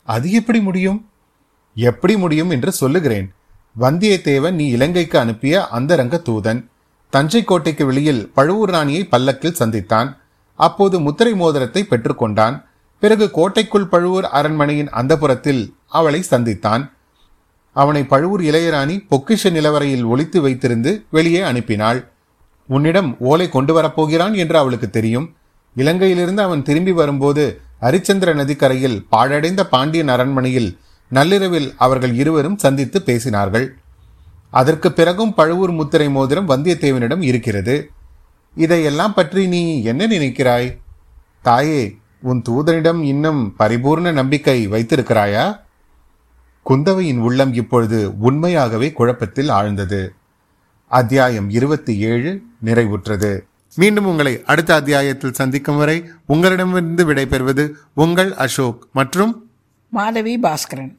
அது 0.03 0.31
எப்படி 0.31 0.59
முடியும்? 0.59 1.09
எப்படி 1.75 2.17
முடியும் 2.17 2.49
என்று 2.49 2.71
சொல்லுகிறேன். 2.71 3.33
வந்தியத்தேவன் 3.79 4.51
நீ 4.51 4.67
இலங்கைக்கு 4.67 5.19
அனுப்பிய 5.19 5.67
அந்தரங்க 5.67 6.21
தூதன் 6.25 6.67
தஞ்சை 7.09 7.43
கோட்டைக்கு 7.43 7.85
வெளியில் 7.85 8.31
பழுவூர் 8.33 8.69
ராணியை 8.69 9.03
பல்லக்கில் 9.05 9.59
சந்தித்தான். 9.59 10.09
அப்போது 10.55 10.99
முத்திரை 10.99 11.33
மோதிரத்தை 11.33 11.85
பெற்றுக்கொண்டான். 11.89 12.55
பிறகு 12.99 13.31
கோட்டைக்குள் 13.31 13.87
பழுவூர் 13.87 14.25
அரண்மனையின் 14.25 14.89
அந்தப்புறத்தில் 14.89 15.73
அவளை 15.87 16.23
சந்தித்தான். 16.29 16.83
அவனை 17.73 18.03
பழுவூர் 18.03 18.41
இளையராணி 18.41 19.05
பொக்கிஷ 19.11 19.51
நிலவரையில் 19.51 20.03
ஒழித்து 20.03 20.47
வைத்திருந்து 20.47 21.05
வெளியே 21.09 21.39
அனுப்பினாள். 21.39 22.05
உன்னிடம் 22.67 23.15
ஓலை 23.19 23.49
கொண்டு 23.49 23.81
வரப்போகிறான் 23.81 24.35
என்று 24.35 24.57
அவளுக்கு 24.57 24.89
தெரியும். 24.89 25.35
இலங்கையிலிருந்து 25.75 26.39
அவன் 26.39 26.63
திரும்பி 26.63 26.91
வரும்போது 26.91 27.61
ஹரிச்சந்திர 27.81 28.33
நதிக்கரையில் 28.33 29.05
பாழடைந்த 29.09 29.65
பாண்டியன் 29.67 30.07
அரண்மனையில் 30.07 30.77
நள்ளிரவில் 31.09 31.73
அவர்கள் 31.77 32.13
இருவரும் 32.13 32.57
சந்தித்து 32.57 33.01
பேசினார்கள். 33.05 33.67
அதற்கு 34.49 34.91
பிறகும் 34.91 35.33
பழுவூர் 35.33 35.71
முத்திரை 35.71 36.09
மோதிரம் 36.09 36.49
வந்தியத்தேவனிடம் 36.49 37.21
இருக்கிறது. 37.21 37.89
இதையெல்லாம் 38.55 39.13
பற்றி 39.13 39.47
நீ 39.47 39.83
என்ன 39.83 40.07
நினைக்கிறாய்? 40.07 40.77
தாயே 41.41 41.97
உன் 42.21 42.41
தூதனிடம் 42.49 43.03
இன்னும் 43.03 43.55
பரிபூர்ண 43.59 44.11
நம்பிக்கை 44.11 44.67
வைத்திருக்கிறாயா? 44.67 45.59
குந்தவையின் 46.69 47.17
உள்ளம் 47.17 47.53
இப்பொழுது 47.53 48.19
உண்மையாகவே 48.19 48.91
குழப்பத்தில் 48.91 49.49
ஆழ்ந்தது. 49.49 50.07
அத்தியாயம் 50.87 51.49
இருபத்தி 51.49 51.99
ஏழு 51.99 52.41
நிறைவுற்றது. 52.65 53.39
மீண்டும் 53.75 54.05
உங்களை 54.05 54.43
அடுத்த 54.45 54.75
அத்தியாயத்தில் 54.75 55.33
சந்திக்கும் 55.33 55.77
வரை 55.77 56.09
உங்களிடமிருந்து 56.25 57.13
விடைபெறுவது 57.13 57.71
உங்கள் 57.93 58.33
அசோக் 58.33 58.87
மற்றும் 58.93 59.49
மாதவி 59.89 60.39
பாஸ்கரன். 60.39 60.98